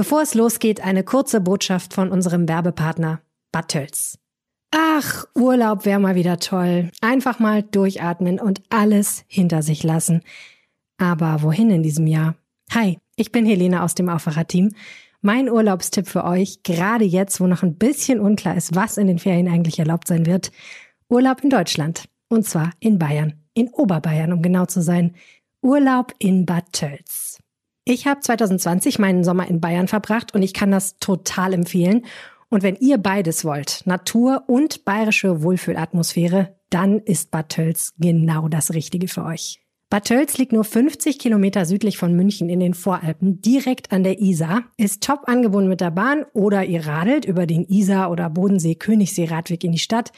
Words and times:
Bevor 0.00 0.22
es 0.22 0.32
losgeht, 0.32 0.80
eine 0.80 1.04
kurze 1.04 1.42
Botschaft 1.42 1.92
von 1.92 2.10
unserem 2.10 2.48
Werbepartner 2.48 3.20
Battels. 3.52 4.18
Ach, 4.70 5.26
Urlaub 5.34 5.84
wäre 5.84 6.00
mal 6.00 6.14
wieder 6.14 6.38
toll. 6.38 6.90
Einfach 7.02 7.38
mal 7.38 7.62
durchatmen 7.62 8.40
und 8.40 8.62
alles 8.70 9.24
hinter 9.28 9.60
sich 9.60 9.82
lassen. 9.82 10.22
Aber 10.96 11.42
wohin 11.42 11.68
in 11.68 11.82
diesem 11.82 12.06
Jahr? 12.06 12.34
Hi, 12.72 12.96
ich 13.14 13.30
bin 13.30 13.44
Helene 13.44 13.82
aus 13.82 13.94
dem 13.94 14.08
Aufwacher-Team. 14.08 14.70
Mein 15.20 15.50
Urlaubstipp 15.50 16.08
für 16.08 16.24
euch, 16.24 16.62
gerade 16.62 17.04
jetzt, 17.04 17.38
wo 17.38 17.46
noch 17.46 17.62
ein 17.62 17.76
bisschen 17.76 18.20
unklar 18.20 18.56
ist, 18.56 18.74
was 18.74 18.96
in 18.96 19.06
den 19.06 19.18
Ferien 19.18 19.48
eigentlich 19.48 19.80
erlaubt 19.80 20.08
sein 20.08 20.24
wird. 20.24 20.50
Urlaub 21.10 21.44
in 21.44 21.50
Deutschland. 21.50 22.08
Und 22.30 22.46
zwar 22.46 22.70
in 22.80 22.98
Bayern. 22.98 23.34
In 23.52 23.68
Oberbayern, 23.68 24.32
um 24.32 24.40
genau 24.40 24.64
zu 24.64 24.80
sein. 24.80 25.14
Urlaub 25.60 26.14
in 26.18 26.46
Bad 26.46 26.72
Tölz. 26.72 27.29
Ich 27.84 28.06
habe 28.06 28.20
2020 28.20 28.98
meinen 28.98 29.24
Sommer 29.24 29.48
in 29.48 29.60
Bayern 29.60 29.88
verbracht 29.88 30.34
und 30.34 30.42
ich 30.42 30.54
kann 30.54 30.70
das 30.70 30.98
total 30.98 31.54
empfehlen. 31.54 32.04
Und 32.50 32.62
wenn 32.62 32.76
ihr 32.76 32.98
beides 32.98 33.44
wollt, 33.44 33.82
Natur 33.86 34.44
und 34.48 34.84
bayerische 34.84 35.42
Wohlfühlatmosphäre, 35.42 36.56
dann 36.68 36.98
ist 36.98 37.30
Bad 37.30 37.50
Tölz 37.50 37.92
genau 37.98 38.48
das 38.48 38.74
Richtige 38.74 39.08
für 39.08 39.24
euch. 39.24 39.60
Bad 39.88 40.04
Tölz 40.04 40.38
liegt 40.38 40.52
nur 40.52 40.62
50 40.62 41.18
Kilometer 41.18 41.64
südlich 41.64 41.96
von 41.96 42.14
München 42.14 42.48
in 42.48 42.60
den 42.60 42.74
Voralpen, 42.74 43.40
direkt 43.40 43.90
an 43.92 44.04
der 44.04 44.20
Isar, 44.20 44.62
ist 44.76 45.02
top 45.02 45.22
angebunden 45.26 45.68
mit 45.68 45.80
der 45.80 45.90
Bahn 45.90 46.24
oder 46.32 46.64
ihr 46.64 46.86
radelt 46.86 47.24
über 47.24 47.46
den 47.46 47.64
Isar- 47.64 48.10
oder 48.10 48.30
Bodensee-Königssee-Radweg 48.30 49.64
in 49.64 49.72
die 49.72 49.78
Stadt. 49.78 50.12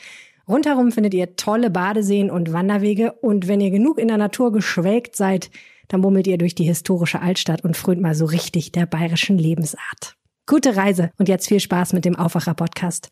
Rundherum 0.46 0.92
findet 0.92 1.14
ihr 1.14 1.36
tolle 1.36 1.70
Badeseen 1.70 2.30
und 2.30 2.52
Wanderwege 2.52 3.12
und 3.12 3.48
wenn 3.48 3.62
ihr 3.62 3.70
genug 3.70 3.98
in 3.98 4.08
der 4.08 4.18
Natur 4.18 4.52
geschwelgt 4.52 5.16
seid, 5.16 5.50
dann 5.92 6.00
bummelt 6.00 6.26
ihr 6.26 6.38
durch 6.38 6.54
die 6.54 6.64
historische 6.64 7.20
Altstadt 7.20 7.64
und 7.64 7.76
frönt 7.76 8.00
mal 8.00 8.14
so 8.14 8.24
richtig 8.24 8.72
der 8.72 8.86
bayerischen 8.86 9.36
Lebensart. 9.36 10.16
Gute 10.46 10.74
Reise 10.74 11.10
und 11.18 11.28
jetzt 11.28 11.48
viel 11.48 11.60
Spaß 11.60 11.92
mit 11.92 12.06
dem 12.06 12.16
Aufwacher-Podcast. 12.16 13.10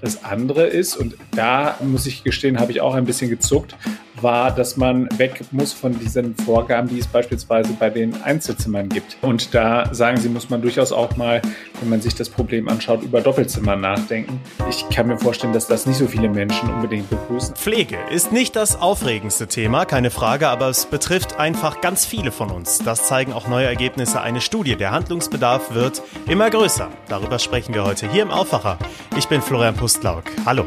Das 0.00 0.24
andere 0.24 0.66
ist, 0.66 0.96
und 0.96 1.16
da 1.32 1.76
muss 1.80 2.06
ich 2.06 2.22
gestehen, 2.22 2.60
habe 2.60 2.72
ich 2.72 2.80
auch 2.80 2.94
ein 2.94 3.04
bisschen 3.04 3.30
gezuckt, 3.30 3.74
war, 4.22 4.50
dass 4.50 4.76
man 4.76 5.08
weg 5.18 5.40
muss 5.50 5.72
von 5.72 5.98
diesen 5.98 6.34
Vorgaben, 6.36 6.88
die 6.88 6.98
es 6.98 7.06
beispielsweise 7.06 7.72
bei 7.78 7.90
den 7.90 8.22
Einzelzimmern 8.22 8.88
gibt. 8.88 9.16
Und 9.22 9.54
da 9.54 9.92
sagen 9.94 10.18
sie, 10.18 10.28
muss 10.28 10.50
man 10.50 10.62
durchaus 10.62 10.92
auch 10.92 11.16
mal, 11.16 11.42
wenn 11.80 11.88
man 11.88 12.00
sich 12.00 12.14
das 12.14 12.28
Problem 12.28 12.68
anschaut, 12.68 13.02
über 13.02 13.20
Doppelzimmer 13.20 13.76
nachdenken. 13.76 14.40
Ich 14.68 14.88
kann 14.88 15.06
mir 15.06 15.18
vorstellen, 15.18 15.52
dass 15.52 15.66
das 15.66 15.86
nicht 15.86 15.98
so 15.98 16.06
viele 16.06 16.28
Menschen 16.28 16.68
unbedingt 16.68 17.08
begrüßen. 17.10 17.54
Pflege 17.54 17.98
ist 18.10 18.32
nicht 18.32 18.56
das 18.56 18.80
aufregendste 18.80 19.46
Thema, 19.46 19.84
keine 19.84 20.10
Frage, 20.10 20.48
aber 20.48 20.68
es 20.68 20.86
betrifft 20.86 21.38
einfach 21.38 21.80
ganz 21.80 22.04
viele 22.04 22.32
von 22.32 22.50
uns. 22.50 22.78
Das 22.78 23.06
zeigen 23.06 23.32
auch 23.32 23.48
neue 23.48 23.66
Ergebnisse 23.66 24.20
einer 24.20 24.40
Studie. 24.40 24.76
Der 24.76 24.90
Handlungsbedarf 24.90 25.74
wird 25.74 26.02
immer 26.28 26.50
größer. 26.50 26.88
Darüber 27.08 27.38
sprechen 27.38 27.74
wir 27.74 27.84
heute 27.84 28.10
hier 28.10 28.22
im 28.22 28.30
Aufwacher. 28.30 28.78
Ich 29.16 29.28
bin 29.28 29.42
Florian 29.42 29.74
Pustlauk. 29.88 30.24
Hallo. 30.44 30.66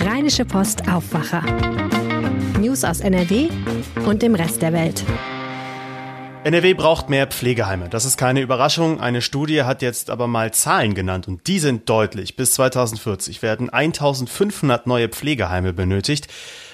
Rheinische 0.00 0.44
Post 0.44 0.88
Aufwacher. 0.88 1.44
News 2.58 2.82
aus 2.82 2.98
NRW 2.98 3.50
und 4.04 4.20
dem 4.20 4.34
Rest 4.34 4.62
der 4.62 4.72
Welt. 4.72 5.04
NRW 6.42 6.74
braucht 6.74 7.08
mehr 7.08 7.28
Pflegeheime. 7.28 7.88
Das 7.88 8.04
ist 8.04 8.16
keine 8.16 8.40
Überraschung. 8.40 9.00
Eine 9.00 9.22
Studie 9.22 9.62
hat 9.62 9.80
jetzt 9.80 10.10
aber 10.10 10.26
mal 10.26 10.52
Zahlen 10.52 10.94
genannt 10.96 11.28
und 11.28 11.46
die 11.46 11.60
sind 11.60 11.88
deutlich. 11.88 12.34
Bis 12.34 12.54
2040 12.54 13.42
werden 13.42 13.70
1500 13.70 14.88
neue 14.88 15.08
Pflegeheime 15.08 15.72
benötigt. 15.72 16.26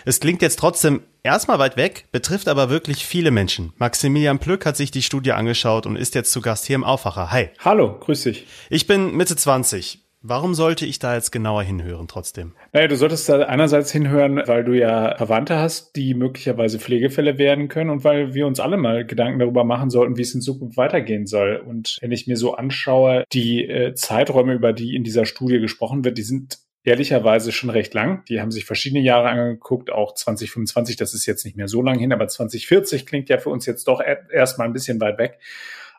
Es 0.06 0.20
klingt 0.20 0.40
jetzt 0.40 0.58
trotzdem 0.58 1.02
erstmal 1.22 1.58
weit 1.58 1.76
weg, 1.76 2.06
betrifft 2.12 2.48
aber 2.48 2.70
wirklich 2.70 3.04
viele 3.04 3.30
Menschen. 3.30 3.74
Maximilian 3.76 4.38
Plück 4.38 4.64
hat 4.64 4.78
sich 4.78 4.90
die 4.90 5.02
Studie 5.02 5.32
angeschaut 5.32 5.84
und 5.84 5.96
ist 5.96 6.14
jetzt 6.14 6.32
zu 6.32 6.40
Gast 6.40 6.64
hier 6.64 6.76
im 6.76 6.84
Aufwacher. 6.84 7.30
Hi. 7.30 7.50
Hallo, 7.58 7.98
grüß 8.00 8.22
dich. 8.22 8.46
Ich 8.70 8.86
bin 8.86 9.14
Mitte 9.14 9.36
20. 9.36 10.07
Warum 10.20 10.54
sollte 10.54 10.84
ich 10.84 10.98
da 10.98 11.14
jetzt 11.14 11.30
genauer 11.30 11.62
hinhören 11.62 12.08
trotzdem? 12.08 12.54
Naja, 12.72 12.88
du 12.88 12.96
solltest 12.96 13.28
da 13.28 13.40
einerseits 13.42 13.92
hinhören, 13.92 14.42
weil 14.46 14.64
du 14.64 14.72
ja 14.72 15.16
Verwandte 15.16 15.58
hast, 15.58 15.94
die 15.94 16.14
möglicherweise 16.14 16.80
Pflegefälle 16.80 17.38
werden 17.38 17.68
können 17.68 17.90
und 17.90 18.02
weil 18.02 18.34
wir 18.34 18.48
uns 18.48 18.58
alle 18.58 18.78
mal 18.78 19.06
Gedanken 19.06 19.38
darüber 19.38 19.62
machen 19.62 19.90
sollten, 19.90 20.16
wie 20.16 20.22
es 20.22 20.34
in 20.34 20.40
Zukunft 20.40 20.76
weitergehen 20.76 21.26
soll. 21.26 21.62
Und 21.64 21.98
wenn 22.00 22.10
ich 22.10 22.26
mir 22.26 22.36
so 22.36 22.54
anschaue, 22.54 23.24
die 23.32 23.64
äh, 23.64 23.94
Zeiträume, 23.94 24.54
über 24.54 24.72
die 24.72 24.96
in 24.96 25.04
dieser 25.04 25.24
Studie 25.24 25.60
gesprochen 25.60 26.04
wird, 26.04 26.18
die 26.18 26.22
sind 26.22 26.58
ehrlicherweise 26.82 27.52
schon 27.52 27.70
recht 27.70 27.94
lang. 27.94 28.24
Die 28.28 28.40
haben 28.40 28.50
sich 28.50 28.64
verschiedene 28.64 29.02
Jahre 29.02 29.28
angeguckt, 29.28 29.90
auch 29.90 30.14
2025, 30.14 30.96
das 30.96 31.14
ist 31.14 31.26
jetzt 31.26 31.44
nicht 31.44 31.56
mehr 31.56 31.68
so 31.68 31.82
lang 31.82 31.98
hin, 31.98 32.12
aber 32.12 32.26
2040 32.26 33.06
klingt 33.06 33.28
ja 33.28 33.38
für 33.38 33.50
uns 33.50 33.66
jetzt 33.66 33.86
doch 33.86 34.00
erstmal 34.32 34.66
ein 34.66 34.72
bisschen 34.72 35.00
weit 35.00 35.18
weg. 35.18 35.38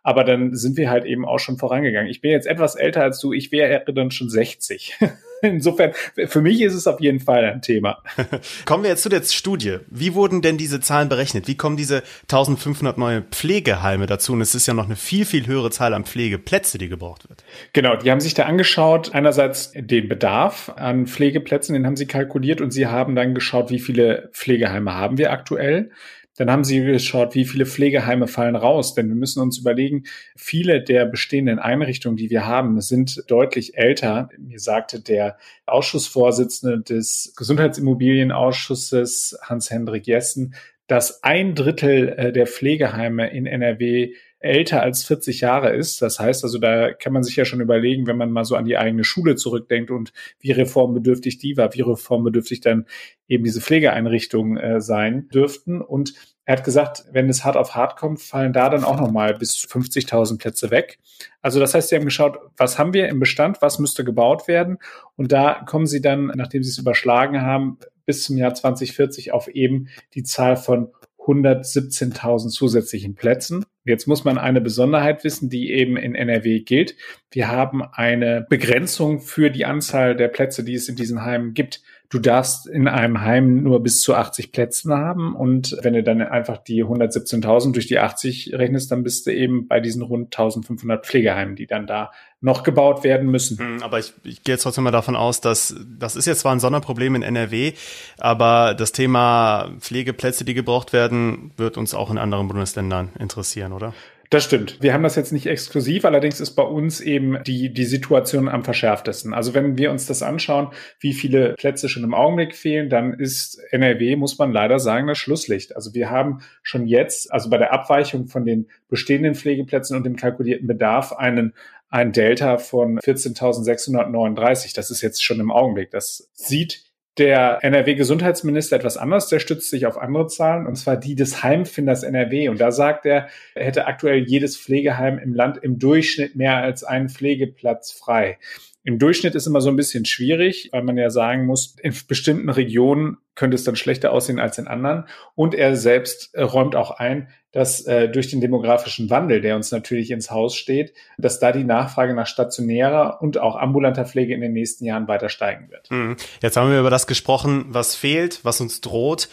Aber 0.03 0.23
dann 0.23 0.55
sind 0.55 0.77
wir 0.77 0.89
halt 0.89 1.05
eben 1.05 1.25
auch 1.25 1.39
schon 1.39 1.57
vorangegangen. 1.57 2.09
Ich 2.09 2.21
bin 2.21 2.31
jetzt 2.31 2.47
etwas 2.47 2.75
älter 2.75 3.03
als 3.03 3.19
du, 3.19 3.33
ich 3.33 3.51
wäre 3.51 3.83
dann 3.93 4.11
schon 4.11 4.29
60. 4.29 4.97
Insofern, 5.41 5.93
für 6.27 6.41
mich 6.41 6.61
ist 6.61 6.73
es 6.73 6.85
auf 6.85 6.99
jeden 6.99 7.19
Fall 7.19 7.45
ein 7.45 7.61
Thema. 7.61 8.03
Kommen 8.65 8.83
wir 8.83 8.89
jetzt 8.89 9.03
zu 9.03 9.09
der 9.09 9.21
Studie. 9.23 9.77
Wie 9.87 10.13
wurden 10.13 10.41
denn 10.41 10.57
diese 10.57 10.81
Zahlen 10.81 11.07
berechnet? 11.07 11.47
Wie 11.47 11.55
kommen 11.55 11.77
diese 11.77 12.03
1500 12.23 12.97
neue 12.97 13.21
Pflegeheime 13.21 14.05
dazu? 14.05 14.33
Und 14.33 14.41
es 14.41 14.53
ist 14.53 14.67
ja 14.67 14.73
noch 14.73 14.85
eine 14.85 14.95
viel, 14.95 15.25
viel 15.25 15.47
höhere 15.47 15.71
Zahl 15.71 15.93
an 15.93 16.03
Pflegeplätze, 16.03 16.77
die 16.77 16.89
gebraucht 16.89 17.29
wird. 17.29 17.43
Genau, 17.73 17.95
die 17.95 18.11
haben 18.11 18.19
sich 18.19 18.33
da 18.33 18.43
angeschaut, 18.43 19.13
einerseits 19.13 19.71
den 19.73 20.09
Bedarf 20.09 20.73
an 20.75 21.07
Pflegeplätzen, 21.07 21.73
den 21.73 21.85
haben 21.85 21.95
sie 21.95 22.07
kalkuliert 22.07 22.61
und 22.61 22.71
sie 22.71 22.87
haben 22.87 23.15
dann 23.15 23.33
geschaut, 23.33 23.69
wie 23.69 23.79
viele 23.79 24.29
Pflegeheime 24.33 24.93
haben 24.93 25.17
wir 25.17 25.31
aktuell 25.31 25.91
dann 26.39 26.49
haben 26.49 26.63
sie 26.63 26.81
geschaut, 26.81 27.35
wie 27.35 27.43
viele 27.43 27.65
Pflegeheime 27.65 28.25
fallen 28.25 28.55
raus. 28.55 28.93
Denn 28.93 29.09
wir 29.09 29.15
müssen 29.15 29.41
uns 29.41 29.59
überlegen, 29.59 30.05
viele 30.37 30.81
der 30.81 31.05
bestehenden 31.05 31.59
Einrichtungen, 31.59 32.15
die 32.15 32.29
wir 32.29 32.47
haben, 32.47 32.79
sind 32.79 33.25
deutlich 33.27 33.77
älter. 33.77 34.29
Mir 34.37 34.59
sagte 34.59 35.01
der 35.01 35.37
Ausschussvorsitzende 35.65 36.79
des 36.79 37.33
Gesundheitsimmobilienausschusses, 37.35 39.37
Hans-Hendrik 39.41 40.07
Jessen, 40.07 40.55
dass 40.87 41.25
ein 41.25 41.55
Drittel 41.55 42.07
äh, 42.07 42.31
der 42.31 42.47
Pflegeheime 42.47 43.29
in 43.31 43.45
NRW 43.45 44.13
älter 44.39 44.81
als 44.81 45.03
40 45.03 45.41
Jahre 45.41 45.75
ist. 45.75 46.01
Das 46.01 46.19
heißt 46.19 46.43
also, 46.43 46.57
da 46.57 46.93
kann 46.93 47.13
man 47.13 47.23
sich 47.23 47.35
ja 47.35 47.45
schon 47.45 47.61
überlegen, 47.61 48.07
wenn 48.07 48.17
man 48.17 48.31
mal 48.31 48.45
so 48.45 48.55
an 48.55 48.65
die 48.65 48.77
eigene 48.77 49.03
Schule 49.03 49.35
zurückdenkt 49.35 49.91
und 49.91 50.13
wie 50.39 50.51
reformbedürftig 50.51 51.37
die 51.37 51.57
war, 51.57 51.73
wie 51.73 51.81
reformbedürftig 51.81 52.61
dann 52.61 52.85
eben 53.27 53.43
diese 53.43 53.61
Pflegeeinrichtungen 53.61 54.57
äh, 54.57 54.81
sein 54.81 55.27
dürften. 55.29 55.81
Und 55.81 56.13
er 56.45 56.57
hat 56.57 56.63
gesagt, 56.63 57.03
wenn 57.11 57.29
es 57.29 57.43
hart 57.43 57.57
auf 57.57 57.75
hart 57.75 57.95
kommt, 57.97 58.21
fallen 58.21 58.53
da 58.53 58.69
dann 58.69 58.83
auch 58.83 58.99
nochmal 58.99 59.35
bis 59.35 59.57
50.000 59.57 60.39
Plätze 60.39 60.71
weg. 60.71 60.99
Also 61.41 61.59
das 61.59 61.75
heißt, 61.75 61.89
sie 61.89 61.95
haben 61.95 62.05
geschaut, 62.05 62.39
was 62.57 62.79
haben 62.79 62.93
wir 62.93 63.07
im 63.07 63.19
Bestand, 63.19 63.61
was 63.61 63.77
müsste 63.77 64.03
gebaut 64.03 64.47
werden. 64.47 64.77
Und 65.15 65.31
da 65.31 65.63
kommen 65.67 65.85
sie 65.85 66.01
dann, 66.01 66.31
nachdem 66.35 66.63
sie 66.63 66.71
es 66.71 66.79
überschlagen 66.79 67.41
haben, 67.41 67.77
bis 68.05 68.23
zum 68.23 68.37
Jahr 68.37 68.55
2040 68.55 69.31
auf 69.33 69.47
eben 69.47 69.89
die 70.15 70.23
Zahl 70.23 70.55
von 70.55 70.91
117.000 71.19 72.49
zusätzlichen 72.49 73.13
Plätzen. 73.13 73.65
Jetzt 73.89 74.07
muss 74.07 74.23
man 74.23 74.37
eine 74.37 74.61
Besonderheit 74.61 75.23
wissen, 75.23 75.49
die 75.49 75.71
eben 75.71 75.97
in 75.97 76.13
NRW 76.13 76.59
gilt. 76.59 76.95
Wir 77.31 77.47
haben 77.47 77.83
eine 77.83 78.45
Begrenzung 78.47 79.19
für 79.19 79.49
die 79.49 79.65
Anzahl 79.65 80.15
der 80.15 80.27
Plätze, 80.27 80.63
die 80.63 80.75
es 80.75 80.87
in 80.87 80.95
diesen 80.95 81.25
Heimen 81.25 81.55
gibt. 81.55 81.81
Du 82.11 82.17
darfst 82.17 82.65
in 82.65 82.87
einem 82.87 83.21
Heim 83.21 83.61
nur 83.61 83.83
bis 83.83 84.01
zu 84.01 84.15
80 84.15 84.51
Plätzen 84.51 84.91
haben 84.91 85.35
und 85.35 85.77
wenn 85.83 85.93
du 85.93 86.01
dann 86.01 86.23
einfach 86.23 86.57
die 86.57 86.83
117.000 86.83 87.71
durch 87.73 87.85
die 87.85 87.99
80 87.99 88.53
rechnest, 88.53 88.91
dann 88.91 89.03
bist 89.03 89.27
du 89.27 89.33
eben 89.33 89.67
bei 89.67 89.79
diesen 89.79 90.01
rund 90.01 90.35
1500 90.35 91.05
Pflegeheimen, 91.05 91.55
die 91.55 91.67
dann 91.67 91.85
da 91.85 92.11
noch 92.41 92.63
gebaut 92.63 93.03
werden 93.03 93.29
müssen. 93.29 93.59
Hm, 93.59 93.83
aber 93.83 93.99
ich, 93.99 94.13
ich 94.23 94.43
gehe 94.43 94.55
jetzt 94.55 94.63
trotzdem 94.63 94.85
mal 94.85 94.91
davon 94.91 95.15
aus, 95.15 95.39
dass 95.39 95.75
das 95.99 96.15
ist 96.15 96.25
jetzt 96.25 96.39
zwar 96.39 96.53
ein 96.53 96.59
Sonderproblem 96.59 97.13
in 97.13 97.21
NRW, 97.21 97.73
aber 98.17 98.73
das 98.73 98.91
Thema 98.91 99.69
Pflegeplätze, 99.79 100.45
die 100.45 100.55
gebraucht 100.55 100.93
werden, 100.93 101.51
wird 101.57 101.77
uns 101.77 101.93
auch 101.93 102.09
in 102.09 102.17
anderen 102.17 102.47
Bundesländern 102.47 103.09
interessieren, 103.19 103.71
oder? 103.71 103.93
Das 104.31 104.43
stimmt. 104.43 104.77
Wir 104.79 104.93
haben 104.93 105.01
das 105.01 105.15
jetzt 105.15 105.31
nicht 105.31 105.47
exklusiv, 105.47 106.05
allerdings 106.05 106.39
ist 106.39 106.51
bei 106.51 106.61
uns 106.61 107.01
eben 107.01 107.41
die, 107.45 107.73
die 107.73 107.85
Situation 107.85 108.47
am 108.47 108.63
verschärftesten. 108.63 109.33
Also 109.33 109.55
wenn 109.55 109.75
wir 109.79 109.89
uns 109.89 110.05
das 110.05 110.21
anschauen, 110.21 110.67
wie 110.99 111.13
viele 111.13 111.55
Plätze 111.55 111.89
schon 111.89 112.03
im 112.03 112.13
Augenblick 112.13 112.55
fehlen, 112.55 112.91
dann 112.91 113.13
ist 113.13 113.59
NRW, 113.71 114.15
muss 114.17 114.37
man 114.37 114.51
leider 114.51 114.77
sagen, 114.77 115.07
das 115.07 115.17
Schlusslicht. 115.17 115.75
Also 115.75 115.95
wir 115.95 116.11
haben 116.11 116.41
schon 116.61 116.85
jetzt, 116.85 117.33
also 117.33 117.49
bei 117.49 117.57
der 117.57 117.73
Abweichung 117.73 118.27
von 118.27 118.45
den 118.45 118.67
bestehenden 118.87 119.33
Pflegeplätzen 119.33 119.97
und 119.97 120.03
dem 120.03 120.15
kalkulierten 120.15 120.67
Bedarf 120.67 121.11
einen 121.13 121.55
ein 121.89 122.11
Delta 122.11 122.59
von 122.59 122.99
14.639. 122.99 124.75
Das 124.75 124.91
ist 124.91 125.01
jetzt 125.01 125.23
schon 125.23 125.39
im 125.39 125.51
Augenblick. 125.51 125.89
Das 125.89 126.29
sieht 126.33 126.83
der 127.19 127.59
NRW-Gesundheitsminister 127.61 128.77
etwas 128.77 128.97
anders, 128.97 129.27
der 129.27 129.39
stützt 129.39 129.69
sich 129.69 129.85
auf 129.85 129.97
andere 129.97 130.27
Zahlen, 130.27 130.65
und 130.65 130.75
zwar 130.75 130.97
die 130.97 131.15
des 131.15 131.43
Heimfinders 131.43 132.03
NRW. 132.03 132.49
Und 132.49 132.59
da 132.59 132.71
sagt 132.71 133.05
er, 133.05 133.27
er 133.53 133.65
hätte 133.65 133.85
aktuell 133.85 134.23
jedes 134.23 134.57
Pflegeheim 134.57 135.19
im 135.19 135.33
Land 135.33 135.57
im 135.57 135.77
Durchschnitt 135.77 136.35
mehr 136.35 136.57
als 136.57 136.83
einen 136.83 137.09
Pflegeplatz 137.09 137.91
frei. 137.91 138.39
Im 138.83 138.97
Durchschnitt 138.97 139.35
ist 139.35 139.45
immer 139.45 139.59
so 139.59 139.69
ein 139.69 139.75
bisschen 139.75 140.05
schwierig, 140.05 140.69
weil 140.71 140.83
man 140.83 140.97
ja 140.97 141.09
sagen 141.09 141.45
muss, 141.45 141.75
in 141.81 141.93
bestimmten 142.07 142.49
Regionen 142.49 143.17
könnte 143.35 143.55
es 143.55 143.63
dann 143.63 143.75
schlechter 143.75 144.11
aussehen 144.11 144.39
als 144.39 144.57
in 144.57 144.67
anderen. 144.67 145.05
Und 145.35 145.53
er 145.53 145.75
selbst 145.75 146.33
äh, 146.33 146.43
räumt 146.43 146.75
auch 146.75 146.91
ein, 146.91 147.29
dass 147.51 147.85
äh, 147.85 148.09
durch 148.09 148.29
den 148.29 148.41
demografischen 148.41 149.09
Wandel, 149.09 149.41
der 149.41 149.55
uns 149.55 149.71
natürlich 149.71 150.11
ins 150.11 150.31
Haus 150.31 150.55
steht, 150.55 150.93
dass 151.17 151.39
da 151.39 151.51
die 151.51 151.63
Nachfrage 151.63 152.13
nach 152.13 152.27
stationärer 152.27 153.21
und 153.21 153.37
auch 153.37 153.55
ambulanter 153.55 154.05
Pflege 154.05 154.33
in 154.33 154.41
den 154.41 154.53
nächsten 154.53 154.85
Jahren 154.85 155.07
weiter 155.07 155.29
steigen 155.29 155.69
wird. 155.69 155.91
Mhm. 155.91 156.15
Jetzt 156.41 156.55
haben 156.55 156.71
wir 156.71 156.79
über 156.79 156.89
das 156.89 157.07
gesprochen, 157.07 157.65
was 157.69 157.95
fehlt, 157.95 158.39
was 158.43 158.61
uns 158.61 158.81
droht. 158.81 159.29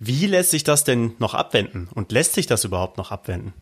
Wie 0.00 0.26
lässt 0.26 0.52
sich 0.52 0.62
das 0.62 0.84
denn 0.84 1.14
noch 1.18 1.34
abwenden? 1.34 1.88
Und 1.92 2.12
lässt 2.12 2.34
sich 2.34 2.46
das 2.46 2.64
überhaupt 2.64 2.98
noch 2.98 3.10
abwenden? 3.10 3.52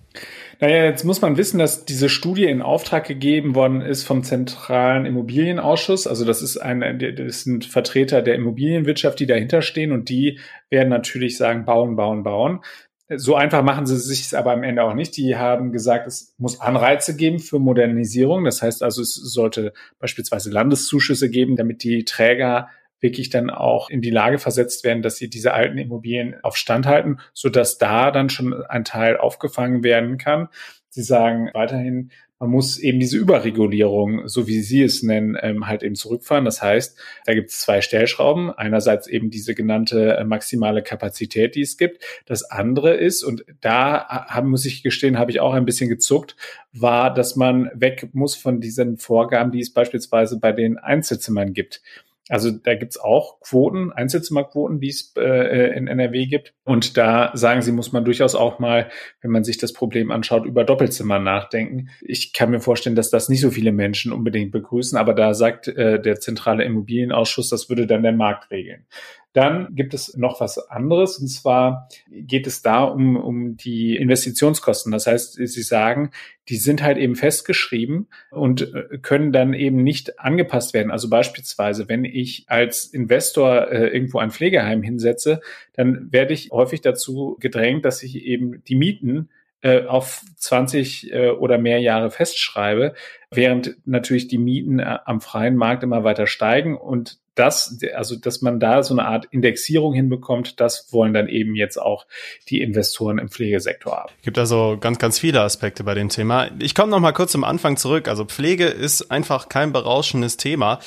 Naja, 0.61 0.85
jetzt 0.85 1.05
muss 1.05 1.23
man 1.23 1.39
wissen, 1.39 1.59
dass 1.59 1.87
diese 1.87 2.11
Studie 2.11 2.45
in 2.45 2.61
Auftrag 2.61 3.07
gegeben 3.07 3.55
worden 3.55 3.81
ist 3.81 4.05
vom 4.05 4.23
Zentralen 4.23 5.07
Immobilienausschuss. 5.07 6.07
Also 6.07 6.27
das 6.27 6.43
ist 6.43 6.59
ein, 6.59 6.99
das 7.17 7.43
sind 7.43 7.65
Vertreter 7.65 8.21
der 8.21 8.35
Immobilienwirtschaft, 8.35 9.19
die 9.19 9.27
dahinter 9.27 9.63
stehen 9.63 9.93
und 9.93 10.11
die 10.11 10.39
werden 10.69 10.91
natürlich 10.91 11.39
sagen, 11.39 11.65
bauen, 11.65 11.97
bauen, 11.97 12.23
bauen. 12.23 12.61
So 13.09 13.35
einfach 13.35 13.63
machen 13.63 13.87
sie 13.87 13.97
sich 13.97 14.23
es 14.23 14.35
aber 14.35 14.53
am 14.53 14.63
Ende 14.63 14.83
auch 14.83 14.95
nicht. 14.95 15.17
Die 15.17 15.37
haben 15.37 15.73
gesagt, 15.73 16.07
es 16.07 16.35
muss 16.39 16.61
Anreize 16.61 17.17
geben 17.17 17.39
für 17.39 17.59
Modernisierung. 17.59 18.45
Das 18.45 18.61
heißt 18.61 18.83
also, 18.83 19.01
es 19.01 19.15
sollte 19.15 19.73
beispielsweise 20.01 20.51
Landeszuschüsse 20.51 21.31
geben, 21.31 21.57
damit 21.57 21.83
die 21.83 22.05
Träger 22.05 22.69
wirklich 23.07 23.31
dann 23.31 23.51
auch 23.51 23.89
in 23.89 24.03
die 24.03 24.11
Lage 24.11 24.39
versetzt 24.39 24.83
werden, 24.83 25.03
dass 25.03 25.17
sie 25.17 25.31
diese 25.31 25.55
alten 25.55 25.79
Immobilien 25.79 26.37
auf 26.43 26.57
Stand 26.57 26.87
halten, 26.87 27.19
so 27.33 27.49
dass 27.49 27.79
da 27.79 28.11
dann 28.11 28.29
schon 28.29 28.53
ein 28.53 28.85
Teil 28.85 29.17
aufgefangen 29.17 29.85
werden 29.85 30.19
kann. 30.19 30.49
Sie 30.89 31.03
sagen 31.03 31.51
weiterhin, 31.55 32.11
man 32.39 32.51
muss 32.51 32.79
eben 32.79 33.01
diese 33.01 33.17
Überregulierung, 33.17 34.29
so 34.29 34.47
wie 34.47 34.61
Sie 34.61 34.83
es 34.83 35.03
nennen, 35.03 35.39
ähm, 35.41 35.67
halt 35.67 35.83
eben 35.83 35.95
zurückfahren. 35.95 36.45
Das 36.45 36.61
heißt, 36.61 36.99
da 37.25 37.33
gibt 37.33 37.49
es 37.49 37.61
zwei 37.61 37.81
Stellschrauben. 37.81 38.51
Einerseits 38.51 39.07
eben 39.07 39.31
diese 39.31 39.55
genannte 39.55 40.17
äh, 40.17 40.25
maximale 40.25 40.83
Kapazität, 40.83 41.55
die 41.55 41.63
es 41.63 41.79
gibt. 41.79 42.05
Das 42.27 42.51
andere 42.51 42.95
ist, 42.95 43.23
und 43.23 43.45
da 43.63 44.27
haben, 44.29 44.51
muss 44.51 44.67
ich 44.67 44.83
gestehen, 44.83 45.19
habe 45.19 45.31
ich 45.31 45.41
auch 45.41 45.55
ein 45.55 45.65
bisschen 45.65 45.89
gezuckt, 45.89 46.37
war, 46.73 47.13
dass 47.13 47.37
man 47.37 47.71
weg 47.75 48.11
muss 48.13 48.35
von 48.35 48.61
diesen 48.61 48.99
Vorgaben, 48.99 49.51
die 49.51 49.61
es 49.61 49.73
beispielsweise 49.73 50.39
bei 50.39 50.53
den 50.53 50.77
Einzelzimmern 50.77 51.55
gibt. 51.55 51.81
Also 52.29 52.51
da 52.51 52.75
gibt's 52.75 52.99
auch 52.99 53.41
Quoten, 53.41 53.93
Einzelzimmerquoten, 53.93 54.81
die 54.81 54.89
es 54.89 55.15
äh, 55.17 55.77
in 55.77 55.87
NRW 55.87 56.27
gibt. 56.27 56.55
Und 56.65 56.97
da 56.97 57.31
sagen 57.35 57.63
sie, 57.63 57.71
muss 57.71 57.93
man 57.93 58.05
durchaus 58.05 58.35
auch 58.35 58.59
mal, 58.59 58.91
wenn 59.23 59.31
man 59.31 59.45
sich 59.45 59.59
das 59.59 59.73
Problem 59.73 60.11
anschaut, 60.11 60.45
über 60.45 60.65
Doppelzimmer 60.65 61.21
nachdenken. 61.21 61.91
Ich 62.01 62.33
kann 62.33 62.51
mir 62.51 62.61
vorstellen, 62.61 62.97
dass 62.97 63.11
das 63.11 63.29
nicht 63.29 63.41
so 63.41 63.51
viele 63.51 63.71
Menschen 63.71 64.13
unbedingt 64.13 64.51
begrüßen, 64.51 64.99
aber 64.99 65.15
da 65.15 65.35
sagt 65.35 65.69
äh, 65.69 66.01
der 66.01 66.19
zentrale 66.19 66.65
Immobilienausschuss, 66.65 67.49
das 67.49 67.69
würde 67.69 67.87
dann 67.87 68.03
der 68.03 68.13
Markt 68.13 68.51
regeln. 68.51 68.87
Dann 69.37 69.75
gibt 69.75 69.93
es 69.93 70.17
noch 70.17 70.41
was 70.41 70.57
anderes, 70.71 71.19
und 71.19 71.29
zwar 71.29 71.91
geht 72.11 72.47
es 72.47 72.63
da 72.63 72.85
um, 72.85 73.17
um 73.17 73.59
die 73.59 73.95
Investitionskosten. 73.95 74.91
Das 74.93 75.07
heißt, 75.07 75.35
Sie 75.35 75.63
sagen, 75.63 76.11
die 76.49 76.57
sind 76.57 76.83
halt 76.83 76.97
eben 76.97 77.17
festgeschrieben 77.17 78.09
und 78.31 78.63
äh, 78.75 78.97
können 78.97 79.33
dann 79.33 79.53
eben 79.53 79.83
nicht 79.83 80.19
angepasst 80.19 80.73
werden. 80.73 80.91
Also 80.91 81.11
beispielsweise, 81.11 81.87
wenn 81.87 82.07
ich 82.07 82.47
als 82.47 82.87
Investor 82.87 83.71
äh, 83.71 83.89
irgendwo 83.89 84.21
ein 84.21 84.31
Pflegeheim 84.31 84.83
hinsetze, 84.83 85.43
dann 85.75 86.11
werde 86.11 86.33
ich 86.33 86.51
häufig 86.51 86.81
dazu 86.81 87.37
gedrängt, 87.39 87.85
dass 87.85 88.03
ich 88.03 88.25
eben 88.25 88.65
die 88.65 88.77
Mieten 88.77 89.29
äh, 89.61 89.85
auf 89.85 90.23
20 90.37 91.13
äh, 91.13 91.29
oder 91.29 91.59
mehr 91.59 91.81
Jahre 91.81 92.11
festschreibe, 92.11 92.95
während 93.31 93.77
natürlich 93.85 94.29
die 94.29 94.39
Mieten 94.39 94.81
am 94.81 95.21
freien 95.21 95.57
Markt 95.57 95.83
immer 95.83 96.05
weiter 96.05 96.27
steigen 96.27 96.75
und 96.75 97.19
das, 97.37 97.79
also 97.95 98.17
dass 98.17 98.43
man 98.43 98.59
da 98.59 98.83
so 98.83 98.95
eine 98.95 99.07
Art 99.07 99.27
Indexierung 99.31 99.95
hinbekommt, 99.95 100.61
das 100.61 100.93
wollen 100.93 101.15
dann 101.15 101.29
eben 101.29 101.55
jetzt 101.55 101.77
auch 101.77 102.07
die 102.49 102.61
Investoren 102.61 103.19
im 103.19 103.29
Pflegesektor 103.29 103.97
haben. 103.97 104.13
Gibt 104.23 104.39
also 104.39 104.77
ganz, 104.81 104.99
ganz 104.99 105.19
viele 105.19 105.43
Aspekte 105.43 105.85
bei 105.85 105.95
dem 105.95 106.09
Thema. 106.09 106.51
Ich 106.59 106.75
komme 106.75 106.91
noch 106.91 107.01
mal 107.01 107.13
kurz 107.13 107.33
zum 107.33 107.45
Anfang 107.45 107.77
zurück. 107.77 108.09
Also 108.09 108.25
Pflege 108.25 108.67
ist 108.67 109.11
einfach 109.11 109.49
kein 109.49 109.73
berauschendes 109.73 110.37
Thema. 110.37 110.81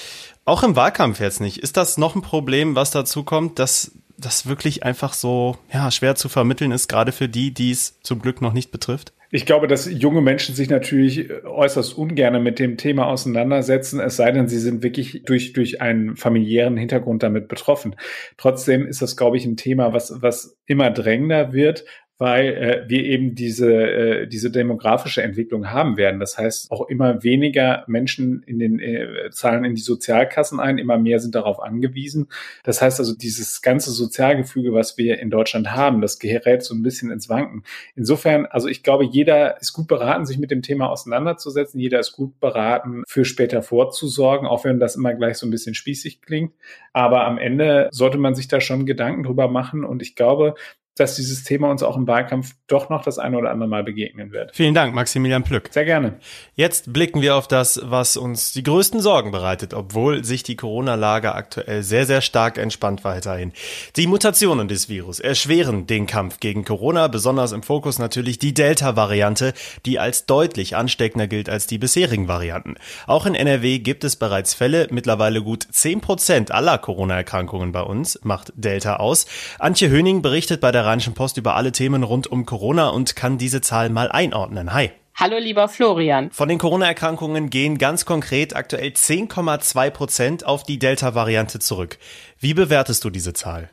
Auch 0.46 0.64
im 0.64 0.76
Wahlkampf 0.76 1.20
jetzt 1.20 1.40
nicht. 1.40 1.58
Ist 1.58 1.78
das 1.78 1.98
noch 1.98 2.16
ein 2.16 2.24
Problem, 2.24 2.76
was 2.76 2.92
dazu 2.92 3.24
kommt, 3.24 3.60
dass 3.60 3.92
das 4.18 4.48
wirklich 4.48 4.84
einfach 4.84 5.14
so 5.14 5.58
ja, 5.72 5.92
schwer 5.92 6.16
zu 6.16 6.30
vermitteln 6.30 6.72
ist, 6.72 6.90
gerade 6.90 7.12
für 7.12 7.30
die, 7.30 7.54
die 7.54 7.72
es 7.72 8.00
zum 8.02 8.22
Glück 8.22 8.42
noch 8.42 8.54
nicht 8.54 8.72
betrifft? 8.72 9.14
Ich 9.32 9.46
glaube, 9.46 9.68
dass 9.68 9.92
junge 9.92 10.22
Menschen 10.22 10.56
sich 10.56 10.70
natürlich 10.70 11.30
äußerst 11.44 11.96
ungern 11.96 12.42
mit 12.42 12.58
dem 12.58 12.78
Thema 12.78 13.08
auseinandersetzen, 13.08 14.00
es 14.00 14.16
sei 14.16 14.32
denn, 14.32 14.48
sie 14.48 14.58
sind 14.58 14.82
wirklich 14.82 15.24
durch, 15.26 15.54
durch 15.54 15.82
einen 15.82 16.16
familiären 16.16 16.78
Hintergrund 16.78 17.22
damit 17.22 17.48
betroffen. 17.48 17.96
Trotzdem 18.38 18.88
ist 18.88 19.04
das, 19.04 19.16
glaube 19.16 19.38
ich, 19.38 19.46
ein 19.46 19.56
Thema, 19.56 19.94
was, 19.94 20.22
was 20.22 20.58
immer 20.66 20.90
drängender 20.90 21.54
wird, 21.54 21.86
weil 22.20 22.48
äh, 22.48 22.90
wir 22.90 23.04
eben 23.06 23.34
diese, 23.34 23.72
äh, 23.72 24.28
diese 24.28 24.52
demografische 24.52 25.24
Entwicklung 25.24 25.72
haben 25.72 25.96
werden. 25.96 26.20
Das 26.20 26.38
heißt, 26.38 26.70
auch 26.70 26.90
immer 26.90 27.24
weniger 27.24 27.86
Menschen 27.88 28.44
in 28.44 28.60
den 28.60 28.80
äh, 28.80 29.30
zahlen 29.32 29.64
in 29.64 29.74
die 29.74 29.82
Sozialkassen 29.82 30.60
ein, 30.60 30.78
immer 30.78 30.98
mehr 30.98 31.20
sind 31.20 31.34
darauf 31.34 31.62
angewiesen. 31.62 32.28
Das 32.64 32.82
heißt 32.82 33.00
also, 33.00 33.16
dieses 33.16 33.62
ganze 33.62 33.92
Sozialgefüge, 33.92 34.74
was 34.74 34.98
wir 34.98 35.20
in 35.20 35.30
Deutschland 35.30 35.72
haben, 35.72 36.02
das 36.02 36.20
gerät 36.20 36.62
so 36.62 36.76
ein 36.76 36.84
bisschen 36.84 37.10
ins 37.10 37.30
Wanken. 37.30 37.64
Insofern, 37.96 38.46
also 38.46 38.68
ich 38.68 38.84
glaube, 38.84 39.06
jeder 39.06 39.60
ist 39.62 39.72
gut 39.72 39.88
beraten, 39.88 40.26
sich 40.26 40.38
mit 40.38 40.52
dem 40.52 40.62
Thema 40.62 40.90
auseinanderzusetzen. 40.90 41.80
Jeder 41.80 42.02
ist 42.02 42.12
gut 42.12 42.38
beraten, 42.42 43.04
für 43.08 43.24
später 43.24 43.62
vorzusorgen, 43.62 44.46
auch 44.46 44.66
wenn 44.66 44.82
das 44.82 44.98
immer 44.98 45.14
gleich 45.14 45.38
so 45.38 45.48
ein 45.48 45.52
bisschen 45.52 45.74
spießig 45.74 46.22
klingt. 46.22 46.52
Aber 46.92 47.24
am 47.26 47.38
Ende 47.38 47.88
sollte 47.92 48.18
man 48.18 48.36
sich 48.36 48.50
da 48.50 48.60
schon 48.60 48.86
Gedanken 48.86 49.24
drüber 49.24 49.48
machen. 49.48 49.86
Und 49.86 50.02
ich 50.02 50.16
glaube, 50.16 50.56
dass 51.00 51.16
dieses 51.16 51.44
Thema 51.44 51.70
uns 51.70 51.82
auch 51.82 51.96
im 51.96 52.08
Wahlkampf 52.08 52.56
doch 52.68 52.90
noch 52.90 53.04
das 53.04 53.18
eine 53.18 53.38
oder 53.38 53.52
andere 53.52 53.70
Mal 53.70 53.84
begegnen 53.84 54.32
wird. 54.32 54.56
Vielen 54.56 54.74
Dank, 54.74 54.94
Maximilian 54.94 55.44
Plück. 55.44 55.70
Sehr 55.72 55.86
gerne. 55.86 56.20
Jetzt 56.56 56.92
blicken 56.92 57.22
wir 57.22 57.36
auf 57.36 57.48
das, 57.48 57.80
was 57.84 58.18
uns 58.18 58.52
die 58.52 58.64
größten 58.64 59.00
Sorgen 59.00 59.32
bereitet, 59.32 59.74
obwohl 59.74 60.24
sich 60.24 60.44
die 60.44 60.56
Corona-Lage 60.58 61.34
aktuell 61.34 61.84
sehr, 61.84 62.06
sehr 62.06 62.22
stark 62.22 62.58
entspannt 62.58 63.04
weiterhin. 63.04 63.54
Die 63.96 64.08
Mutationen 64.08 64.68
des 64.68 64.90
Virus 64.90 65.20
erschweren 65.20 65.88
den 65.88 66.06
Kampf 66.06 66.40
gegen 66.40 66.66
Corona, 66.66 67.08
besonders 67.08 67.54
im 67.54 67.64
Fokus 67.64 67.98
natürlich 67.98 68.38
die 68.38 68.54
Delta-Variante, 68.54 69.54
die 69.86 70.00
als 70.00 70.26
deutlich 70.26 70.76
ansteckender 70.76 71.28
gilt 71.28 71.50
als 71.50 71.66
die 71.66 71.78
bisherigen 71.78 72.28
Varianten. 72.28 72.76
Auch 73.08 73.26
in 73.26 73.36
NRW 73.36 73.80
gibt 73.80 74.04
es 74.04 74.18
bereits 74.18 74.54
Fälle, 74.54 74.88
mittlerweile 74.92 75.42
gut 75.42 75.66
10 75.72 76.02
Prozent 76.02 76.52
aller 76.52 76.78
Corona-Erkrankungen 76.78 77.72
bei 77.72 77.82
uns 77.82 78.20
macht 78.24 78.52
Delta 78.56 78.98
aus. 78.98 79.26
Antje 79.60 79.90
Höning 79.90 80.22
berichtet 80.22 80.60
bei 80.60 80.72
der 80.72 80.89
Rheinischen 80.90 81.14
Post 81.14 81.38
über 81.38 81.56
alle 81.56 81.72
Themen 81.72 82.02
rund 82.02 82.26
um 82.26 82.48
Corona 82.48 82.90
und 82.90 83.16
kann 83.16 83.38
diese 83.38 83.62
Zahl 83.62 83.90
mal 83.90 84.12
einordnen. 84.12 84.74
Hi. 84.74 84.90
Hallo, 85.14 85.38
lieber 85.38 85.68
Florian. 85.68 86.32
Von 86.32 86.50
den 86.50 86.58
Corona-Erkrankungen 86.58 87.52
gehen 87.52 87.78
ganz 87.78 88.06
konkret 88.06 88.56
aktuell 88.56 88.90
10,2 88.90 89.90
Prozent 89.92 90.46
auf 90.46 90.64
die 90.64 90.80
Delta-Variante 90.80 91.60
zurück. 91.60 92.00
Wie 92.40 92.56
bewertest 92.56 93.04
du 93.04 93.12
diese 93.12 93.34
Zahl? 93.34 93.70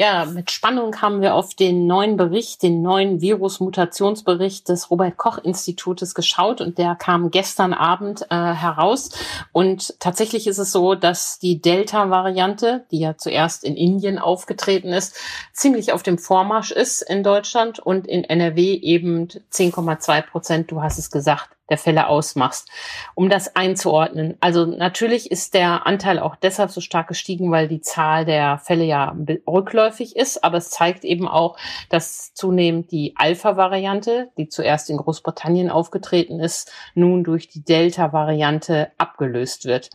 Ja, 0.00 0.24
mit 0.24 0.50
Spannung 0.50 1.02
haben 1.02 1.20
wir 1.20 1.34
auf 1.34 1.54
den 1.54 1.86
neuen 1.86 2.16
Bericht, 2.16 2.62
den 2.62 2.80
neuen 2.80 3.20
Virus-Mutationsbericht 3.20 4.66
des 4.66 4.90
Robert-Koch-Institutes 4.90 6.14
geschaut 6.14 6.62
und 6.62 6.78
der 6.78 6.94
kam 6.94 7.30
gestern 7.30 7.74
Abend 7.74 8.22
äh, 8.30 8.34
heraus. 8.34 9.10
Und 9.52 10.00
tatsächlich 10.00 10.46
ist 10.46 10.56
es 10.56 10.72
so, 10.72 10.94
dass 10.94 11.38
die 11.38 11.60
Delta-Variante, 11.60 12.86
die 12.90 13.00
ja 13.00 13.18
zuerst 13.18 13.62
in 13.62 13.76
Indien 13.76 14.18
aufgetreten 14.18 14.88
ist, 14.94 15.16
ziemlich 15.52 15.92
auf 15.92 16.02
dem 16.02 16.16
Vormarsch 16.16 16.70
ist 16.70 17.02
in 17.02 17.22
Deutschland 17.22 17.78
und 17.78 18.06
in 18.06 18.24
NRW 18.24 18.72
eben 18.76 19.28
10,2 19.52 20.22
Prozent, 20.22 20.70
du 20.70 20.80
hast 20.80 20.98
es 20.98 21.10
gesagt, 21.10 21.50
der 21.70 21.78
Fälle 21.78 22.08
ausmachst, 22.08 22.68
um 23.14 23.30
das 23.30 23.56
einzuordnen. 23.56 24.36
Also 24.40 24.66
natürlich 24.66 25.30
ist 25.30 25.54
der 25.54 25.86
Anteil 25.86 26.18
auch 26.18 26.36
deshalb 26.36 26.70
so 26.70 26.80
stark 26.80 27.08
gestiegen, 27.08 27.50
weil 27.50 27.68
die 27.68 27.80
Zahl 27.80 28.24
der 28.24 28.58
Fälle 28.58 28.84
ja 28.84 29.16
rückläufig 29.46 30.16
ist, 30.16 30.44
aber 30.44 30.58
es 30.58 30.70
zeigt 30.70 31.04
eben 31.04 31.28
auch, 31.28 31.56
dass 31.88 32.34
zunehmend 32.34 32.90
die 32.90 33.14
Alpha-Variante, 33.16 34.30
die 34.36 34.48
zuerst 34.48 34.90
in 34.90 34.96
Großbritannien 34.96 35.70
aufgetreten 35.70 36.40
ist, 36.40 36.72
nun 36.94 37.24
durch 37.24 37.48
die 37.48 37.64
Delta-Variante 37.64 38.90
abgelöst 38.98 39.64
wird. 39.64 39.90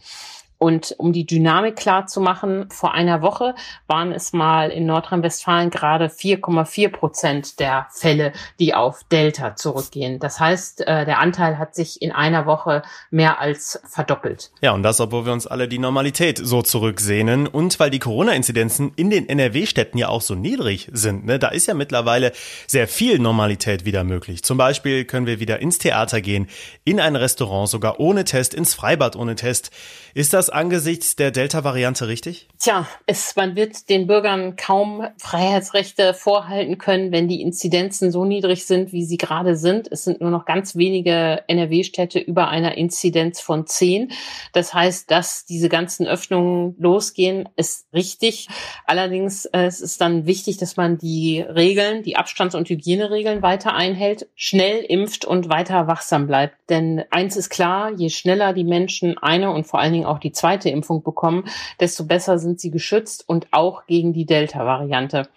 Und 0.58 0.96
um 0.98 1.14
die 1.14 1.26
Dynamik 1.26 1.76
klar 1.76 2.08
zu 2.08 2.22
machen, 2.22 2.70
vor 2.70 2.94
einer 2.94 3.22
Woche 3.22 3.56
waren 3.88 4.12
es 4.12 4.34
mal 4.34 4.70
in 4.70 4.86
Nordrhein-Westfalen 4.86 5.70
gerade 5.70 6.06
4,4 6.08 6.90
Prozent 6.90 7.60
der 7.60 7.88
Fälle, 7.92 8.34
die 8.60 8.74
auf 8.74 9.04
Delta 9.12 9.56
zurückgehen. 9.56 10.20
Das 10.20 10.40
heißt, 10.40 10.82
äh, 10.82 11.06
der 11.06 11.20
Anteil 11.20 11.58
hat 11.58 11.76
sich 11.76 12.02
in 12.02 12.12
einer 12.12 12.46
Woche 12.46 12.84
mehr 13.12 13.40
als 13.40 13.82
verdoppelt. 13.86 14.52
Ja, 14.62 14.72
und 14.72 14.84
das, 14.84 15.00
obwohl 15.00 15.26
wir 15.26 15.34
uns 15.34 15.48
alle 15.48 15.68
die 15.68 15.80
Normalität 15.80 16.40
so 16.42 16.62
zurücksehnen 16.62 17.48
und 17.48 17.80
weil 17.80 17.90
die 17.90 18.00
Corona-Inzidenzen 18.00 18.94
in 18.96 19.10
den 19.10 19.28
NRW-Städten 19.28 19.98
ja 19.98 20.10
auch 20.10 20.22
so 20.22 20.36
niedrig 20.36 20.90
sind. 20.92 21.26
Ne? 21.26 21.40
Da 21.40 21.50
ist 21.50 21.68
ja 21.68 21.74
mittlerweile 21.74 22.32
sehr 22.68 22.88
viel 22.88 23.20
Normalität 23.20 23.86
wieder 23.86 24.04
möglich. 24.04 24.44
Zum 24.44 24.58
Beispiel 24.58 25.06
können 25.06 25.26
wir 25.26 25.40
wieder 25.40 25.60
ins 25.60 25.78
Theater 25.78 26.22
gehen, 26.22 26.48
in 26.84 27.00
ein 27.00 27.16
Restaurant 27.16 27.70
sogar 27.70 28.00
ohne 28.00 28.24
Test, 28.24 28.54
ins 28.54 28.74
Freibad 28.74 29.16
ohne 29.16 29.36
Test. 29.36 29.72
Ist 30.14 30.34
das 30.34 30.45
angesichts 30.50 31.16
der 31.16 31.32
Delta-Variante 31.32 32.08
richtig? 32.08 32.48
Tja, 32.60 32.88
es, 33.06 33.36
man 33.36 33.56
wird 33.56 33.90
den 33.90 34.08
Bürgern 34.08 34.56
kaum 34.56 35.08
Freiheitsrechte 35.18 36.14
vorhalten 36.14 36.78
können, 36.78 37.12
wenn 37.12 37.28
die 37.28 37.42
Inzidenzen 37.42 38.12
so 38.12 38.26
niedrig 38.26 38.66
sind, 38.66 38.92
wie 38.92 39.04
sie 39.04 39.18
gerade 39.18 39.56
sind. 39.58 39.92
Es 39.92 40.04
sind 40.04 40.22
nur 40.22 40.32
noch 40.32 40.46
ganz 40.46 40.76
wenige 40.76 41.44
NRW-Städte 41.48 42.20
über 42.20 42.48
einer 42.50 42.78
Inzidenz 42.78 43.42
von 43.42 43.68
zehn. 43.68 44.12
Das 44.54 44.74
heißt, 44.74 45.12
dass 45.12 45.46
diese 45.46 45.70
ganzen 45.70 46.08
Öffnungen 46.08 46.76
losgehen, 46.80 47.50
ist 47.56 47.88
richtig. 47.94 48.48
Allerdings 48.86 49.46
äh, 49.46 49.66
es 49.66 49.82
ist 49.82 50.02
dann 50.02 50.26
wichtig, 50.26 50.58
dass 50.58 50.78
man 50.78 50.98
die 50.98 51.42
Regeln, 51.42 52.04
die 52.04 52.16
Abstands- 52.16 52.56
und 52.56 52.70
Hygieneregeln 52.70 53.42
weiter 53.42 53.74
einhält, 53.74 54.28
schnell 54.36 54.84
impft 54.84 55.26
und 55.26 55.50
weiter 55.50 55.88
wachsam 55.88 56.28
bleibt. 56.28 56.56
Denn 56.70 57.04
eins 57.12 57.36
ist 57.36 57.50
klar, 57.50 57.92
je 57.96 58.10
schneller 58.10 58.54
die 58.54 58.64
Menschen 58.64 59.18
eine 59.18 59.52
und 59.52 59.68
vor 59.68 59.80
allen 59.80 59.94
Dingen 59.94 60.06
auch 60.06 60.20
die 60.20 60.32
zweite 60.36 60.70
Impfung 60.70 61.02
bekommen, 61.02 61.46
desto 61.80 62.06
besser 62.06 62.38
sind 62.38 62.60
sie 62.60 62.70
geschützt 62.70 63.28
und 63.28 63.48
auch 63.52 63.86
gegen 63.88 64.14
die 64.14 64.26
Delta-Variante. 64.26 65.28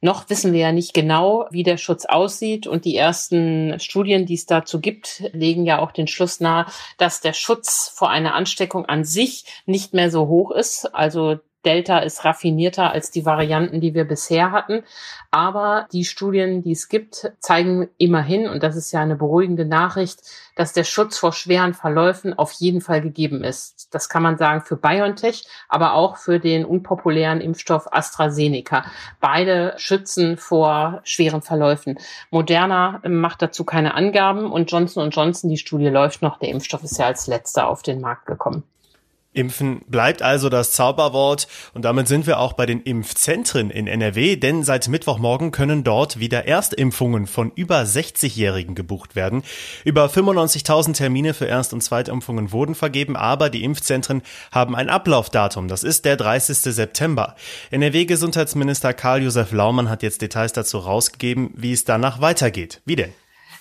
Noch 0.00 0.28
wissen 0.28 0.52
wir 0.52 0.60
ja 0.60 0.72
nicht 0.72 0.94
genau, 0.94 1.46
wie 1.50 1.62
der 1.62 1.76
Schutz 1.76 2.04
aussieht 2.04 2.66
und 2.66 2.84
die 2.84 2.96
ersten 2.96 3.80
Studien, 3.80 4.26
die 4.26 4.34
es 4.34 4.46
dazu 4.46 4.80
gibt, 4.80 5.24
legen 5.32 5.64
ja 5.64 5.78
auch 5.78 5.92
den 5.92 6.06
Schluss 6.06 6.40
nahe, 6.40 6.66
dass 6.98 7.20
der 7.20 7.32
Schutz 7.32 7.90
vor 7.94 8.10
einer 8.10 8.34
Ansteckung 8.34 8.86
an 8.86 9.04
sich 9.04 9.44
nicht 9.66 9.94
mehr 9.94 10.10
so 10.10 10.28
hoch 10.28 10.50
ist. 10.50 10.94
Also 10.94 11.38
Delta 11.64 11.98
ist 11.98 12.24
raffinierter 12.24 12.92
als 12.92 13.10
die 13.10 13.26
Varianten, 13.26 13.80
die 13.80 13.94
wir 13.94 14.04
bisher 14.04 14.52
hatten. 14.52 14.84
Aber 15.30 15.88
die 15.92 16.04
Studien, 16.04 16.62
die 16.62 16.72
es 16.72 16.88
gibt, 16.88 17.32
zeigen 17.40 17.88
immerhin, 17.98 18.48
und 18.48 18.62
das 18.62 18.76
ist 18.76 18.92
ja 18.92 19.00
eine 19.00 19.16
beruhigende 19.16 19.64
Nachricht, 19.64 20.20
dass 20.54 20.72
der 20.72 20.84
Schutz 20.84 21.18
vor 21.18 21.32
schweren 21.32 21.74
Verläufen 21.74 22.36
auf 22.36 22.52
jeden 22.52 22.80
Fall 22.80 23.00
gegeben 23.00 23.44
ist. 23.44 23.94
Das 23.94 24.08
kann 24.08 24.22
man 24.22 24.38
sagen 24.38 24.62
für 24.62 24.76
BioNTech, 24.76 25.46
aber 25.68 25.94
auch 25.94 26.16
für 26.16 26.38
den 26.40 26.64
unpopulären 26.64 27.40
Impfstoff 27.40 27.92
AstraZeneca. 27.92 28.84
Beide 29.20 29.74
schützen 29.76 30.36
vor 30.36 31.00
schweren 31.04 31.42
Verläufen. 31.42 31.98
Moderna 32.30 33.00
macht 33.06 33.42
dazu 33.42 33.64
keine 33.64 33.94
Angaben 33.94 34.50
und 34.50 34.70
Johnson 34.70 35.10
Johnson, 35.10 35.50
die 35.50 35.58
Studie 35.58 35.88
läuft 35.88 36.22
noch. 36.22 36.38
Der 36.38 36.48
Impfstoff 36.48 36.82
ist 36.82 36.98
ja 36.98 37.06
als 37.06 37.26
letzter 37.26 37.68
auf 37.68 37.82
den 37.82 38.00
Markt 38.00 38.26
gekommen. 38.26 38.64
Impfen 39.34 39.82
bleibt 39.86 40.22
also 40.22 40.48
das 40.48 40.72
Zauberwort 40.72 41.48
und 41.74 41.84
damit 41.84 42.08
sind 42.08 42.26
wir 42.26 42.40
auch 42.40 42.54
bei 42.54 42.66
den 42.66 42.80
Impfzentren 42.80 43.70
in 43.70 43.86
NRW, 43.86 44.36
denn 44.36 44.64
seit 44.64 44.88
Mittwochmorgen 44.88 45.52
können 45.52 45.84
dort 45.84 46.18
wieder 46.18 46.46
Erstimpfungen 46.46 47.26
von 47.26 47.52
über 47.54 47.82
60-Jährigen 47.82 48.74
gebucht 48.74 49.16
werden. 49.16 49.42
Über 49.84 50.06
95.000 50.06 50.94
Termine 50.94 51.34
für 51.34 51.44
Erst- 51.44 51.74
und 51.74 51.82
Zweitimpfungen 51.82 52.52
wurden 52.52 52.74
vergeben, 52.74 53.16
aber 53.16 53.50
die 53.50 53.64
Impfzentren 53.64 54.22
haben 54.50 54.74
ein 54.74 54.88
Ablaufdatum, 54.88 55.68
das 55.68 55.84
ist 55.84 56.04
der 56.04 56.16
30. 56.16 56.56
September. 56.74 57.36
NRW-Gesundheitsminister 57.70 58.94
Karl-Josef 58.94 59.52
Laumann 59.52 59.90
hat 59.90 60.02
jetzt 60.02 60.22
Details 60.22 60.52
dazu 60.54 60.78
rausgegeben, 60.78 61.50
wie 61.54 61.72
es 61.72 61.84
danach 61.84 62.20
weitergeht. 62.20 62.80
Wie 62.86 62.96
denn? 62.96 63.12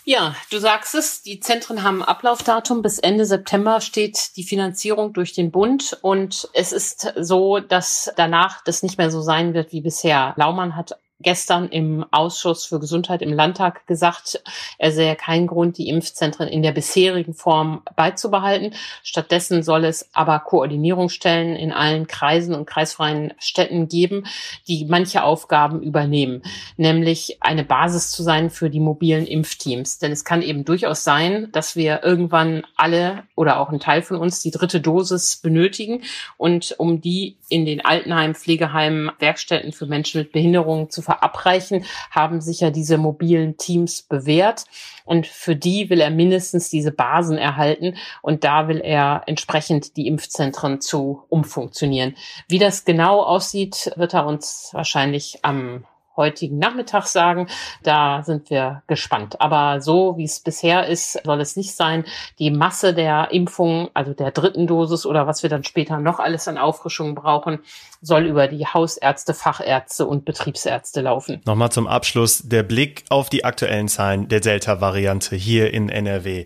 Ja, 0.10 0.38
du 0.52 0.58
sagst 0.60 0.96
es, 0.96 1.22
die 1.22 1.42
Zentren 1.42 1.84
haben 1.84 2.02
Ablaufdatum. 2.02 2.82
Bis 2.82 2.98
Ende 2.98 3.26
September 3.26 3.82
steht 3.82 4.38
die 4.38 4.46
Finanzierung 4.46 5.12
durch 5.12 5.34
den 5.34 5.52
Bund. 5.52 5.98
Und 6.02 6.48
es 6.54 6.72
ist 6.72 7.14
so, 7.18 7.60
dass 7.60 8.14
danach 8.16 8.64
das 8.64 8.84
nicht 8.84 8.98
mehr 8.98 9.12
so 9.12 9.20
sein 9.20 9.54
wird 9.54 9.74
wie 9.74 9.82
bisher. 9.82 10.34
Laumann 10.38 10.78
hat 10.78 10.98
gestern 11.20 11.70
im 11.70 12.06
Ausschuss 12.12 12.66
für 12.66 12.80
Gesundheit 12.80 13.22
im 13.22 13.34
Landtag 13.34 13.88
gesagt, 13.88 14.42
er 14.78 14.92
sähe 14.92 15.16
keinen 15.16 15.48
Grund, 15.48 15.78
die 15.78 15.90
Impfzentren 15.90 16.48
in 16.48 16.62
der 16.62 16.72
bisherigen 16.72 17.34
Form 17.34 17.82
beizubehalten. 17.96 18.74
Stattdessen 19.02 19.64
soll 19.64 19.86
es 19.86 20.10
aber 20.14 20.40
Koordinierungsstellen 20.40 21.56
in 21.56 21.72
allen 21.72 22.08
Kreisen 22.08 22.54
und 22.54 22.68
kreisfreien 22.68 23.34
Städten 23.40 23.88
geben, 23.88 24.26
die 24.68 24.86
manche 24.86 25.24
Aufgaben 25.24 25.82
übernehmen, 25.82 26.44
nämlich 26.78 27.38
eine 27.42 27.64
Basis 27.64 28.12
zu 28.12 28.22
sein 28.22 28.50
für 28.50 28.70
die 28.70 28.80
mobilen 28.80 29.26
Impfteams. 29.26 29.98
Denn 29.98 30.12
es 30.12 30.24
kann 30.24 30.44
eben 30.44 30.66
durchaus 30.66 31.04
sein, 31.04 31.50
dass 31.52 31.76
wir 31.76 32.04
irgendwann 32.04 32.64
alle 32.76 33.24
oder 33.36 33.60
auch 33.60 33.70
ein 33.70 33.80
Teil 33.80 34.04
von 34.04 34.18
uns 34.18 34.42
die 34.42 34.52
dritte 34.52 34.82
Dosis 34.82 35.38
benötigen 35.38 36.04
und 36.38 36.76
um 36.78 37.02
die 37.02 37.38
in 37.50 37.66
den 37.66 37.84
Altenheimen, 37.84 38.36
Pflegeheimen, 38.36 39.12
Werkstätten 39.20 39.72
für 39.72 39.88
Menschen 39.88 40.22
mit 40.22 40.32
Behinderungen 40.32 40.90
zu 40.90 41.02
verabreichen, 41.08 41.86
haben 42.12 42.42
sich 42.42 42.60
ja 42.60 42.70
diese 42.70 42.98
mobilen 42.98 43.56
Teams 43.56 44.02
bewährt. 44.02 44.66
Und 45.06 45.26
für 45.26 45.56
die 45.56 45.90
will 45.90 46.02
er 46.02 46.12
mindestens 46.12 46.70
diese 46.70 46.92
Basen 46.92 47.38
erhalten. 47.38 47.96
Und 48.22 48.44
da 48.44 48.68
will 48.68 48.82
er 48.84 49.24
entsprechend 49.26 49.96
die 49.96 50.08
Impfzentren 50.08 50.82
zu 50.82 51.24
umfunktionieren. 51.30 52.16
Wie 52.50 52.60
das 52.60 52.84
genau 52.84 53.24
aussieht, 53.24 53.92
wird 53.96 54.14
er 54.14 54.26
uns 54.26 54.72
wahrscheinlich 54.74 55.40
am 55.44 55.86
heutigen 56.18 56.58
Nachmittag 56.58 57.06
sagen. 57.06 57.48
Da 57.84 58.24
sind 58.24 58.50
wir 58.50 58.84
gespannt. 58.88 59.40
Aber 59.40 59.80
so 59.82 60.18
wie 60.18 60.26
es 60.26 60.40
bisher 60.40 60.88
ist, 60.88 61.20
soll 61.24 61.40
es 61.40 61.56
nicht 61.56 61.76
sein. 61.76 62.04
Die 62.40 62.52
Masse 62.52 62.94
der 62.94 63.32
Impfungen, 63.32 63.90
also 63.94 64.14
der 64.14 64.32
dritten 64.32 64.68
Dosis 64.68 65.06
oder 65.06 65.28
was 65.28 65.44
wir 65.44 65.50
dann 65.50 65.64
später 65.64 66.00
noch 66.00 66.20
alles 66.20 66.48
an 66.48 66.58
Auffrischungen 66.58 67.16
brauchen, 67.16 67.60
soll 68.02 68.26
über 68.26 68.48
die 68.48 68.66
Hausärzte, 68.66 69.34
Fachärzte 69.34 70.06
und 70.06 70.26
Betriebsärzte 70.26 71.02
laufen. 71.02 71.42
Nochmal 71.46 71.72
zum 71.72 71.88
Abschluss 71.88 72.44
der 72.44 72.64
Blick 72.64 73.06
auf 73.10 73.30
die 73.30 73.46
aktuellen 73.46 73.88
Zahlen 73.88 74.28
der 74.28 74.40
Delta-Variante 74.40 75.36
hier 75.36 75.74
in 75.74 75.90
NRW. 75.90 76.46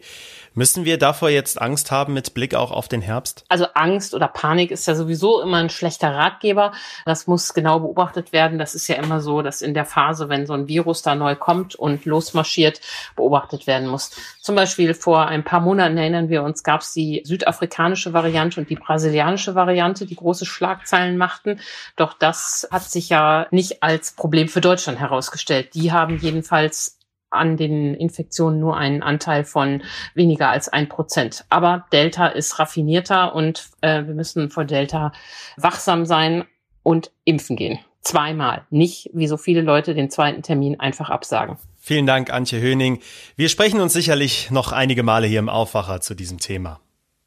Müssen 0.53 0.83
wir 0.83 0.97
davor 0.97 1.29
jetzt 1.29 1.61
Angst 1.61 1.91
haben 1.91 2.13
mit 2.13 2.33
Blick 2.33 2.55
auch 2.55 2.71
auf 2.71 2.89
den 2.89 3.01
Herbst? 3.01 3.45
Also 3.47 3.67
Angst 3.73 4.13
oder 4.13 4.27
Panik 4.27 4.71
ist 4.71 4.85
ja 4.85 4.95
sowieso 4.95 5.41
immer 5.41 5.57
ein 5.57 5.69
schlechter 5.69 6.13
Ratgeber. 6.13 6.73
Das 7.05 7.25
muss 7.25 7.53
genau 7.53 7.79
beobachtet 7.79 8.33
werden. 8.33 8.59
Das 8.59 8.75
ist 8.75 8.89
ja 8.89 8.95
immer 8.95 9.21
so, 9.21 9.41
dass 9.41 9.61
in 9.61 9.73
der 9.73 9.85
Phase, 9.85 10.27
wenn 10.27 10.45
so 10.45 10.51
ein 10.53 10.67
Virus 10.67 11.03
da 11.03 11.15
neu 11.15 11.35
kommt 11.35 11.75
und 11.75 12.03
losmarschiert, 12.03 12.81
beobachtet 13.15 13.65
werden 13.65 13.87
muss. 13.87 14.11
Zum 14.41 14.55
Beispiel 14.55 14.93
vor 14.93 15.27
ein 15.27 15.45
paar 15.45 15.61
Monaten 15.61 15.97
erinnern 15.97 16.27
wir 16.27 16.43
uns, 16.43 16.63
gab 16.63 16.81
es 16.81 16.91
die 16.91 17.21
südafrikanische 17.23 18.11
Variante 18.11 18.59
und 18.59 18.69
die 18.69 18.75
brasilianische 18.75 19.55
Variante, 19.55 20.05
die 20.05 20.17
große 20.17 20.45
Schlagzeilen 20.45 21.15
machten. 21.15 21.61
Doch 21.95 22.13
das 22.13 22.67
hat 22.71 22.83
sich 22.83 23.07
ja 23.07 23.47
nicht 23.51 23.83
als 23.83 24.11
Problem 24.11 24.49
für 24.49 24.59
Deutschland 24.59 24.99
herausgestellt. 24.99 25.73
Die 25.75 25.93
haben 25.93 26.17
jedenfalls 26.17 26.97
an 27.31 27.57
den 27.57 27.95
Infektionen 27.95 28.59
nur 28.59 28.77
einen 28.77 29.01
Anteil 29.01 29.43
von 29.43 29.81
weniger 30.13 30.49
als 30.49 30.69
ein 30.69 30.89
Prozent. 30.89 31.45
Aber 31.49 31.85
Delta 31.91 32.27
ist 32.27 32.59
raffinierter 32.59 33.33
und 33.33 33.69
äh, 33.81 34.05
wir 34.05 34.13
müssen 34.13 34.49
vor 34.49 34.65
Delta 34.65 35.11
wachsam 35.57 36.05
sein 36.05 36.45
und 36.83 37.11
impfen 37.23 37.55
gehen. 37.55 37.79
Zweimal. 38.01 38.65
Nicht, 38.69 39.09
wie 39.13 39.27
so 39.27 39.37
viele 39.37 39.61
Leute 39.61 39.93
den 39.93 40.09
zweiten 40.09 40.41
Termin 40.41 40.79
einfach 40.79 41.09
absagen. 41.09 41.57
Vielen 41.79 42.05
Dank, 42.05 42.31
Antje 42.31 42.59
Höning. 42.59 42.99
Wir 43.35 43.49
sprechen 43.49 43.79
uns 43.79 43.93
sicherlich 43.93 44.51
noch 44.51 44.71
einige 44.71 45.03
Male 45.03 45.27
hier 45.27 45.39
im 45.39 45.49
Aufwacher 45.49 46.01
zu 46.01 46.15
diesem 46.15 46.39
Thema. 46.39 46.79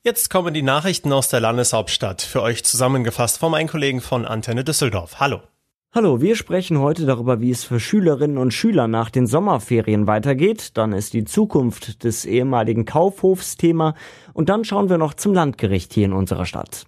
Jetzt 0.03 0.29
kommen 0.29 0.53
die 0.53 0.63
Nachrichten 0.63 1.13
aus 1.13 1.29
der 1.29 1.41
Landeshauptstadt, 1.41 2.21
für 2.23 2.43
euch 2.43 2.63
zusammengefasst 2.63 3.39
von 3.39 3.53
meinen 3.53 3.69
Kollegen 3.69 4.01
von 4.01 4.27
Antenne 4.27 4.63
Düsseldorf. 4.63 5.19
Hallo. 5.19 5.41
Hallo, 5.97 6.21
wir 6.21 6.35
sprechen 6.35 6.81
heute 6.81 7.07
darüber, 7.07 7.41
wie 7.41 7.53
es 7.53 7.63
für 7.63 7.79
Schülerinnen 7.79 8.37
und 8.37 8.53
Schüler 8.53 8.89
nach 8.89 9.11
den 9.11 9.29
Sommerferien 9.29 10.09
weitergeht. 10.09 10.77
Dann 10.77 10.93
ist 10.93 11.13
die 11.13 11.25
Zukunft 11.25 12.03
des 12.03 12.25
ehemaligen 12.25 12.85
Kaufhofs 12.85 13.57
Thema 13.57 13.95
und 14.33 14.49
dann 14.49 14.65
schauen 14.65 14.89
wir 14.89 14.99
noch 14.99 15.15
zum 15.15 15.35
Landgericht 15.35 15.93
hier 15.93 16.07
in 16.07 16.13
unserer 16.13 16.47
Stadt. 16.47 16.87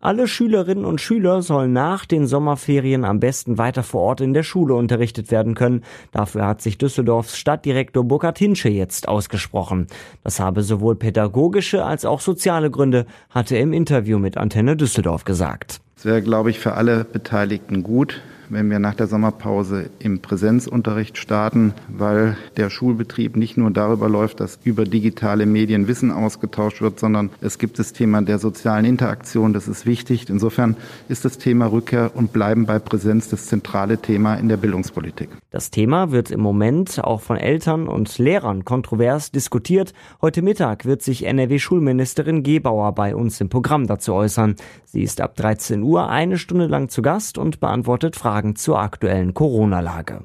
Alle 0.00 0.28
Schülerinnen 0.28 0.84
und 0.84 1.00
Schüler 1.00 1.40
sollen 1.40 1.72
nach 1.72 2.04
den 2.04 2.26
Sommerferien 2.26 3.06
am 3.06 3.20
besten 3.20 3.56
weiter 3.56 3.82
vor 3.82 4.02
Ort 4.02 4.20
in 4.20 4.34
der 4.34 4.42
Schule 4.42 4.74
unterrichtet 4.74 5.30
werden 5.30 5.54
können. 5.54 5.82
Dafür 6.12 6.46
hat 6.46 6.60
sich 6.60 6.76
Düsseldorfs 6.76 7.38
Stadtdirektor 7.38 8.04
Burkhard 8.04 8.36
Hinsche 8.36 8.68
jetzt 8.68 9.08
ausgesprochen. 9.08 9.86
Das 10.22 10.40
habe 10.40 10.62
sowohl 10.62 10.96
pädagogische 10.96 11.86
als 11.86 12.04
auch 12.04 12.20
soziale 12.20 12.70
Gründe, 12.70 13.06
hatte 13.30 13.54
er 13.54 13.62
im 13.62 13.72
Interview 13.72 14.18
mit 14.18 14.36
Antenne 14.36 14.76
Düsseldorf 14.76 15.24
gesagt. 15.24 15.80
Es 15.98 16.04
wäre, 16.04 16.20
glaube 16.20 16.50
ich, 16.50 16.58
für 16.58 16.74
alle 16.74 17.04
Beteiligten 17.04 17.82
gut, 17.82 18.20
wenn 18.48 18.70
wir 18.70 18.78
nach 18.78 18.94
der 18.94 19.06
Sommerpause 19.06 19.90
im 19.98 20.20
Präsenzunterricht 20.20 21.18
starten, 21.18 21.74
weil 21.88 22.36
der 22.56 22.70
Schulbetrieb 22.70 23.36
nicht 23.36 23.56
nur 23.56 23.70
darüber 23.70 24.08
läuft, 24.08 24.40
dass 24.40 24.58
über 24.64 24.84
digitale 24.84 25.46
Medien 25.46 25.88
Wissen 25.88 26.10
ausgetauscht 26.10 26.80
wird, 26.80 26.98
sondern 26.98 27.30
es 27.40 27.58
gibt 27.58 27.78
das 27.78 27.92
Thema 27.92 28.22
der 28.22 28.38
sozialen 28.38 28.84
Interaktion. 28.84 29.52
Das 29.52 29.68
ist 29.68 29.86
wichtig. 29.86 30.28
Insofern 30.28 30.76
ist 31.08 31.24
das 31.24 31.38
Thema 31.38 31.66
Rückkehr 31.66 32.12
und 32.14 32.32
Bleiben 32.32 32.66
bei 32.66 32.78
Präsenz 32.78 33.28
das 33.28 33.46
zentrale 33.46 33.98
Thema 33.98 34.36
in 34.36 34.48
der 34.48 34.56
Bildungspolitik. 34.56 35.28
Das 35.50 35.70
Thema 35.70 36.12
wird 36.12 36.30
im 36.30 36.40
Moment 36.40 37.02
auch 37.02 37.20
von 37.20 37.36
Eltern 37.36 37.88
und 37.88 38.18
Lehrern 38.18 38.64
kontrovers 38.64 39.30
diskutiert. 39.30 39.92
Heute 40.20 40.42
Mittag 40.42 40.84
wird 40.84 41.02
sich 41.02 41.24
NRW-Schulministerin 41.24 42.42
Gebauer 42.42 42.92
bei 42.92 43.14
uns 43.14 43.40
im 43.40 43.48
Programm 43.48 43.86
dazu 43.86 44.12
äußern. 44.12 44.56
Sie 44.84 45.02
ist 45.02 45.20
ab 45.20 45.36
13 45.36 45.82
Uhr 45.82 46.08
eine 46.08 46.38
Stunde 46.38 46.66
lang 46.66 46.88
zu 46.88 47.02
Gast 47.02 47.38
und 47.38 47.60
beantwortet 47.60 48.16
Fragen 48.16 48.35
zur 48.54 48.78
aktuellen 48.78 49.34
Corona-Lage. 49.34 50.24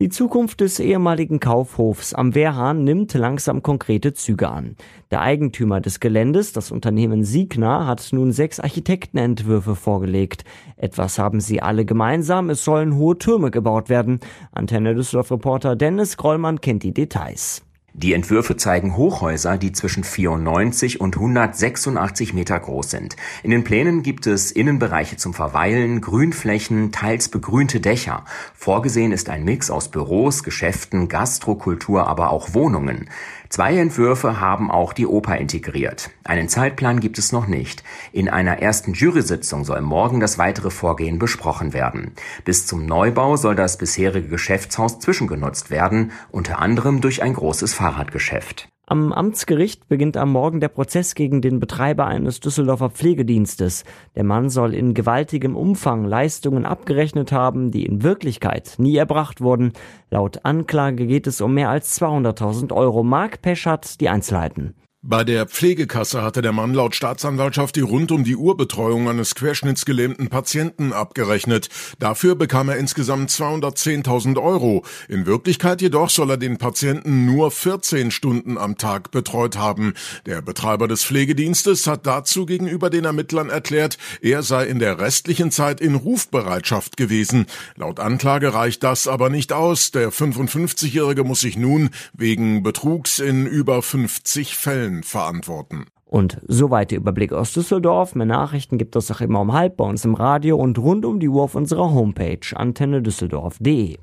Die 0.00 0.10
Zukunft 0.10 0.60
des 0.60 0.78
ehemaligen 0.78 1.40
Kaufhofs 1.40 2.14
am 2.14 2.36
Wehrhahn 2.36 2.84
nimmt 2.84 3.14
langsam 3.14 3.64
konkrete 3.64 4.14
Züge 4.14 4.48
an. 4.48 4.76
Der 5.10 5.22
Eigentümer 5.22 5.80
des 5.80 5.98
Geländes, 5.98 6.52
das 6.52 6.70
Unternehmen 6.70 7.24
Siegner, 7.24 7.84
hat 7.84 8.08
nun 8.12 8.30
sechs 8.30 8.60
Architektenentwürfe 8.60 9.74
vorgelegt. 9.74 10.44
Etwas 10.76 11.18
haben 11.18 11.40
sie 11.40 11.62
alle 11.62 11.84
gemeinsam, 11.84 12.48
es 12.48 12.62
sollen 12.62 12.94
hohe 12.94 13.18
Türme 13.18 13.50
gebaut 13.50 13.88
werden. 13.88 14.20
Antenne 14.52 14.94
Düsseldorf-Reporter 14.94 15.74
Dennis 15.74 16.16
Grollmann 16.16 16.60
kennt 16.60 16.84
die 16.84 16.94
Details. 16.94 17.64
Die 17.94 18.12
Entwürfe 18.12 18.56
zeigen 18.56 18.96
Hochhäuser, 18.96 19.56
die 19.56 19.72
zwischen 19.72 20.04
94 20.04 21.00
und 21.00 21.16
186 21.16 22.34
Meter 22.34 22.60
groß 22.60 22.90
sind. 22.90 23.16
In 23.42 23.50
den 23.50 23.64
Plänen 23.64 24.02
gibt 24.02 24.26
es 24.26 24.52
Innenbereiche 24.52 25.16
zum 25.16 25.32
Verweilen, 25.32 26.00
Grünflächen, 26.02 26.92
teils 26.92 27.28
begrünte 27.28 27.80
Dächer. 27.80 28.24
Vorgesehen 28.54 29.10
ist 29.10 29.30
ein 29.30 29.42
Mix 29.42 29.70
aus 29.70 29.90
Büros, 29.90 30.42
Geschäften, 30.42 31.08
Gastrokultur, 31.08 32.06
aber 32.06 32.30
auch 32.30 32.52
Wohnungen. 32.52 33.08
Zwei 33.48 33.78
Entwürfe 33.78 34.40
haben 34.40 34.70
auch 34.70 34.92
die 34.92 35.06
Oper 35.06 35.38
integriert. 35.38 36.10
Einen 36.24 36.48
Zeitplan 36.48 37.00
gibt 37.00 37.18
es 37.18 37.32
noch 37.32 37.46
nicht. 37.46 37.82
In 38.12 38.28
einer 38.28 38.60
ersten 38.60 38.92
Jury-Sitzung 38.92 39.64
soll 39.64 39.80
morgen 39.80 40.20
das 40.20 40.36
weitere 40.36 40.70
Vorgehen 40.70 41.18
besprochen 41.18 41.72
werden. 41.72 42.12
Bis 42.44 42.66
zum 42.66 42.84
Neubau 42.84 43.36
soll 43.36 43.54
das 43.54 43.78
bisherige 43.78 44.28
Geschäftshaus 44.28 45.00
zwischengenutzt 45.00 45.70
werden, 45.70 46.12
unter 46.30 46.58
anderem 46.58 47.00
durch 47.00 47.22
ein 47.22 47.32
großes 47.32 47.72
Fahrradgeschäft. 47.72 48.68
Am 48.90 49.12
Amtsgericht 49.12 49.86
beginnt 49.88 50.16
am 50.16 50.32
Morgen 50.32 50.60
der 50.60 50.68
Prozess 50.68 51.14
gegen 51.14 51.42
den 51.42 51.60
Betreiber 51.60 52.06
eines 52.06 52.40
Düsseldorfer 52.40 52.88
Pflegedienstes. 52.88 53.84
Der 54.16 54.24
Mann 54.24 54.48
soll 54.48 54.72
in 54.72 54.94
gewaltigem 54.94 55.56
Umfang 55.56 56.06
Leistungen 56.06 56.64
abgerechnet 56.64 57.30
haben, 57.30 57.70
die 57.70 57.84
in 57.84 58.02
Wirklichkeit 58.02 58.76
nie 58.78 58.96
erbracht 58.96 59.42
wurden. 59.42 59.74
Laut 60.08 60.46
Anklage 60.46 61.06
geht 61.06 61.26
es 61.26 61.42
um 61.42 61.52
mehr 61.52 61.68
als 61.68 62.00
200.000 62.00 62.72
Euro. 62.72 63.02
Mark 63.02 63.42
Pesch 63.42 63.66
hat 63.66 64.00
die 64.00 64.08
Einzelheiten. 64.08 64.74
Bei 65.10 65.24
der 65.24 65.46
Pflegekasse 65.46 66.20
hatte 66.20 66.42
der 66.42 66.52
Mann 66.52 66.74
laut 66.74 66.94
Staatsanwaltschaft 66.94 67.76
die 67.76 67.80
rund 67.80 68.12
um 68.12 68.24
die 68.24 68.36
Uhr 68.36 68.58
Betreuung 68.58 69.08
eines 69.08 69.34
querschnittsgelähmten 69.34 70.28
Patienten 70.28 70.92
abgerechnet. 70.92 71.70
Dafür 71.98 72.34
bekam 72.34 72.68
er 72.68 72.76
insgesamt 72.76 73.30
210.000 73.30 74.38
Euro. 74.38 74.84
In 75.08 75.24
Wirklichkeit 75.24 75.80
jedoch 75.80 76.10
soll 76.10 76.32
er 76.32 76.36
den 76.36 76.58
Patienten 76.58 77.24
nur 77.24 77.50
14 77.50 78.10
Stunden 78.10 78.58
am 78.58 78.76
Tag 78.76 79.10
betreut 79.10 79.56
haben. 79.56 79.94
Der 80.26 80.42
Betreiber 80.42 80.88
des 80.88 81.06
Pflegedienstes 81.06 81.86
hat 81.86 82.06
dazu 82.06 82.44
gegenüber 82.44 82.90
den 82.90 83.06
Ermittlern 83.06 83.48
erklärt, 83.48 83.96
er 84.20 84.42
sei 84.42 84.66
in 84.66 84.78
der 84.78 84.98
restlichen 84.98 85.50
Zeit 85.50 85.80
in 85.80 85.94
Rufbereitschaft 85.94 86.98
gewesen. 86.98 87.46
Laut 87.76 87.98
Anklage 87.98 88.52
reicht 88.52 88.82
das 88.82 89.08
aber 89.08 89.30
nicht 89.30 89.54
aus. 89.54 89.90
Der 89.90 90.12
55-Jährige 90.12 91.24
muss 91.24 91.40
sich 91.40 91.56
nun 91.56 91.88
wegen 92.12 92.62
Betrugs 92.62 93.20
in 93.20 93.46
über 93.46 93.80
50 93.80 94.54
Fällen 94.54 94.97
Verantworten. 95.02 95.86
Und 96.04 96.40
soweit 96.46 96.90
der 96.90 96.98
Überblick 96.98 97.32
aus 97.32 97.52
Düsseldorf. 97.52 98.14
Mehr 98.14 98.26
Nachrichten 98.26 98.78
gibt 98.78 98.96
es 98.96 99.10
auch 99.10 99.20
immer 99.20 99.40
um 99.40 99.52
halb 99.52 99.76
bei 99.76 99.84
uns 99.84 100.04
im 100.06 100.14
Radio 100.14 100.56
und 100.56 100.78
rund 100.78 101.04
um 101.04 101.20
die 101.20 101.28
Uhr 101.28 101.42
auf 101.42 101.54
unserer 101.54 101.92
Homepage 101.92 102.40
antennedüsseldorf.de. 102.54 103.98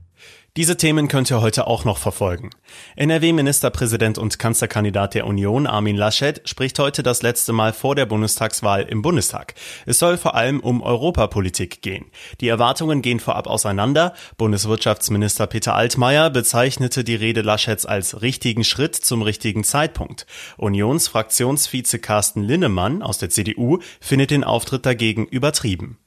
Diese 0.57 0.77
Themen 0.77 1.10
könnt 1.10 1.29
ihr 1.29 1.41
heute 1.41 1.67
auch 1.67 1.84
noch 1.84 1.98
verfolgen. 1.98 2.50
NRW-Ministerpräsident 2.95 4.17
und 4.17 4.39
Kanzlerkandidat 4.39 5.13
der 5.13 5.27
Union 5.27 5.67
Armin 5.67 5.98
Laschet 5.98 6.41
spricht 6.48 6.79
heute 6.79 7.03
das 7.03 7.22
letzte 7.22 7.51
Mal 7.51 7.74
vor 7.74 7.93
der 7.93 8.05
Bundestagswahl 8.05 8.84
im 8.84 9.01
Bundestag. 9.01 9.55
Es 9.86 10.00
soll 10.00 10.17
vor 10.17 10.34
allem 10.34 10.62
um 10.62 10.81
Europapolitik 10.81 11.81
gehen. 11.81 12.05
Die 12.39 12.48
Erwartungen 12.48 13.01
gehen 13.01 13.19
vorab 13.19 13.48
auseinander. 13.48 14.13
Bundeswirtschaftsminister 14.38 15.45
Peter 15.48 15.75
Altmaier 15.75 16.29
bezeichnete 16.29 17.03
die 17.03 17.15
Rede 17.15 17.41
Laschets 17.41 17.86
als 17.86 18.22
richtigen 18.22 18.63
Schritt 18.63 18.95
zum 18.95 19.24
richtigen 19.24 19.65
Zeitpunkt. 19.65 20.25
Unionsfraktionsvize 20.55 22.00
Carsten 22.00 22.43
Linnemann 22.43 23.01
aus 23.01 23.17
der 23.17 23.29
CDU 23.29 23.79
findet 24.00 24.31
den 24.31 24.45
Auftritt 24.45 24.86
dagegen 24.86 25.25
übertrieben. 25.25 25.98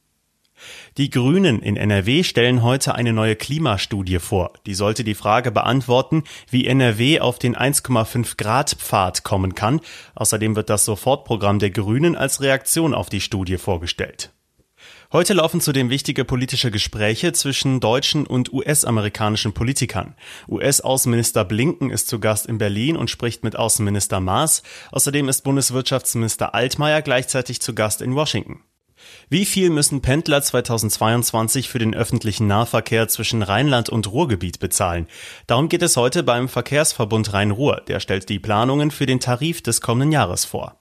Die 0.97 1.09
Grünen 1.09 1.61
in 1.61 1.77
NRW 1.77 2.23
stellen 2.23 2.63
heute 2.63 2.95
eine 2.95 3.13
neue 3.13 3.35
Klimastudie 3.35 4.19
vor. 4.19 4.53
Die 4.65 4.73
sollte 4.73 5.03
die 5.03 5.15
Frage 5.15 5.51
beantworten, 5.51 6.23
wie 6.49 6.67
NRW 6.67 7.19
auf 7.19 7.39
den 7.39 7.55
1,5 7.55 8.37
Grad 8.37 8.71
Pfad 8.71 9.23
kommen 9.23 9.55
kann. 9.55 9.81
Außerdem 10.15 10.55
wird 10.55 10.69
das 10.69 10.85
Sofortprogramm 10.85 11.59
der 11.59 11.71
Grünen 11.71 12.15
als 12.15 12.41
Reaktion 12.41 12.93
auf 12.93 13.09
die 13.09 13.21
Studie 13.21 13.57
vorgestellt. 13.57 14.31
Heute 15.11 15.33
laufen 15.33 15.59
zudem 15.59 15.89
wichtige 15.89 16.23
politische 16.23 16.69
Gespräche 16.69 17.33
zwischen 17.33 17.79
deutschen 17.79 18.27
und 18.27 18.53
US-amerikanischen 18.53 19.53
Politikern. 19.53 20.15
US-Außenminister 20.47 21.45
Blinken 21.45 21.89
ist 21.89 22.07
zu 22.07 22.19
Gast 22.19 22.45
in 22.45 22.59
Berlin 22.59 22.95
und 22.95 23.09
spricht 23.09 23.43
mit 23.43 23.55
Außenminister 23.55 24.19
Maas. 24.19 24.61
Außerdem 24.91 25.27
ist 25.27 25.43
Bundeswirtschaftsminister 25.43 26.53
Altmaier 26.53 27.01
gleichzeitig 27.01 27.59
zu 27.59 27.73
Gast 27.73 28.03
in 28.03 28.13
Washington. 28.13 28.61
Wie 29.29 29.45
viel 29.45 29.69
müssen 29.69 30.01
Pendler 30.01 30.41
2022 30.41 31.69
für 31.69 31.79
den 31.79 31.93
öffentlichen 31.93 32.47
Nahverkehr 32.47 33.07
zwischen 33.07 33.43
Rheinland 33.43 33.89
und 33.89 34.11
Ruhrgebiet 34.11 34.59
bezahlen? 34.59 35.07
Darum 35.47 35.69
geht 35.69 35.81
es 35.81 35.97
heute 35.97 36.23
beim 36.23 36.49
Verkehrsverbund 36.49 37.33
Rhein-Ruhr. 37.33 37.81
Der 37.87 37.99
stellt 37.99 38.29
die 38.29 38.39
Planungen 38.39 38.91
für 38.91 39.05
den 39.05 39.19
Tarif 39.19 39.61
des 39.61 39.81
kommenden 39.81 40.11
Jahres 40.11 40.45
vor. 40.45 40.79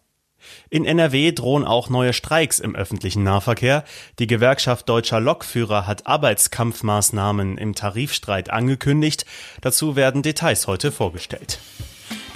In 0.71 0.85
NRW 0.85 1.33
drohen 1.33 1.65
auch 1.65 1.89
neue 1.91 2.13
Streiks 2.13 2.59
im 2.59 2.75
öffentlichen 2.75 3.23
Nahverkehr. 3.23 3.85
Die 4.19 4.27
Gewerkschaft 4.27 4.89
deutscher 4.89 5.21
Lokführer 5.21 5.87
hat 5.87 6.07
Arbeitskampfmaßnahmen 6.07 7.59
im 7.59 7.75
Tarifstreit 7.75 8.51
angekündigt. 8.51 9.27
Dazu 9.61 9.97
werden 9.97 10.23
Details 10.23 10.67
heute 10.67 10.93
vorgestellt. 10.93 11.59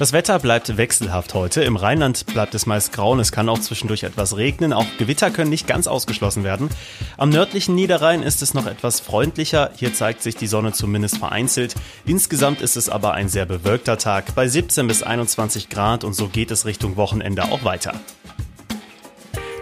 Das 0.02 0.12
Wetter 0.12 0.40
bleibt 0.40 0.76
wechselhaft 0.76 1.32
heute. 1.32 1.62
Im 1.62 1.76
Rheinland 1.76 2.26
bleibt 2.26 2.56
es 2.56 2.66
meist 2.66 2.92
grau 2.92 3.12
und 3.12 3.20
es 3.20 3.30
kann 3.30 3.48
auch 3.48 3.60
zwischendurch 3.60 4.02
etwas 4.02 4.36
regnen. 4.36 4.72
Auch 4.72 4.86
Gewitter 4.98 5.30
können 5.30 5.48
nicht 5.48 5.68
ganz 5.68 5.86
ausgeschlossen 5.86 6.42
werden. 6.42 6.70
Am 7.18 7.28
nördlichen 7.30 7.76
Niederrhein 7.76 8.24
ist 8.24 8.42
es 8.42 8.52
noch 8.52 8.66
etwas 8.66 8.98
freundlicher. 8.98 9.70
Hier 9.76 9.94
zeigt 9.94 10.24
sich 10.24 10.34
die 10.34 10.48
Sonne 10.48 10.72
zumindest 10.72 11.18
vereinzelt. 11.18 11.76
Insgesamt 12.04 12.62
ist 12.62 12.76
es 12.76 12.88
aber 12.88 13.12
ein 13.12 13.28
sehr 13.28 13.46
bewölkter 13.46 13.96
Tag 13.96 14.34
bei 14.34 14.48
17 14.48 14.88
bis 14.88 15.04
21 15.04 15.68
Grad 15.68 16.02
und 16.02 16.14
so 16.14 16.26
geht 16.26 16.50
es 16.50 16.66
Richtung 16.66 16.96
Wochenende 16.96 17.44
auch 17.44 17.62
weiter. 17.62 17.94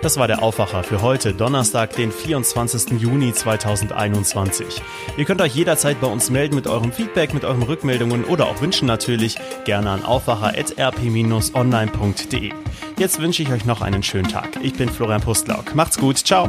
Das 0.03 0.17
war 0.17 0.27
der 0.27 0.43
Aufwacher 0.43 0.83
für 0.83 1.03
heute, 1.03 1.35
Donnerstag, 1.35 1.95
den 1.95 2.11
24. 2.11 2.99
Juni 3.01 3.35
2021. 3.35 4.81
Ihr 5.19 5.27
könnt 5.27 5.43
euch 5.43 5.55
jederzeit 5.55 6.01
bei 6.01 6.07
uns 6.07 6.31
melden 6.31 6.55
mit 6.55 6.67
eurem 6.67 6.91
Feedback, 6.91 7.35
mit 7.35 7.45
euren 7.45 7.63
Rückmeldungen 7.63 8.25
oder 8.25 8.47
auch 8.47 8.63
Wünschen 8.63 8.87
natürlich 8.87 9.37
gerne 9.67 9.91
an 9.91 10.03
aufwacher.rp-online.de. 10.03 12.53
Jetzt 12.99 13.21
wünsche 13.21 13.43
ich 13.43 13.53
euch 13.53 13.67
noch 13.67 13.83
einen 13.83 14.03
schönen 14.03 14.29
Tag. 14.29 14.49
Ich 14.63 14.73
bin 14.73 14.89
Florian 14.89 15.21
Pustlauk. 15.21 15.75
Macht's 15.75 15.99
gut. 15.99 16.17
Ciao. 16.17 16.49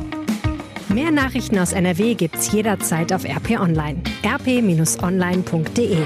Mehr 0.87 1.11
Nachrichten 1.11 1.59
aus 1.59 1.73
NRW 1.73 2.15
gibt's 2.15 2.53
jederzeit 2.53 3.11
auf 3.11 3.25
RP 3.25 3.59
Online. 3.59 4.01
rp-online.de 4.25 5.97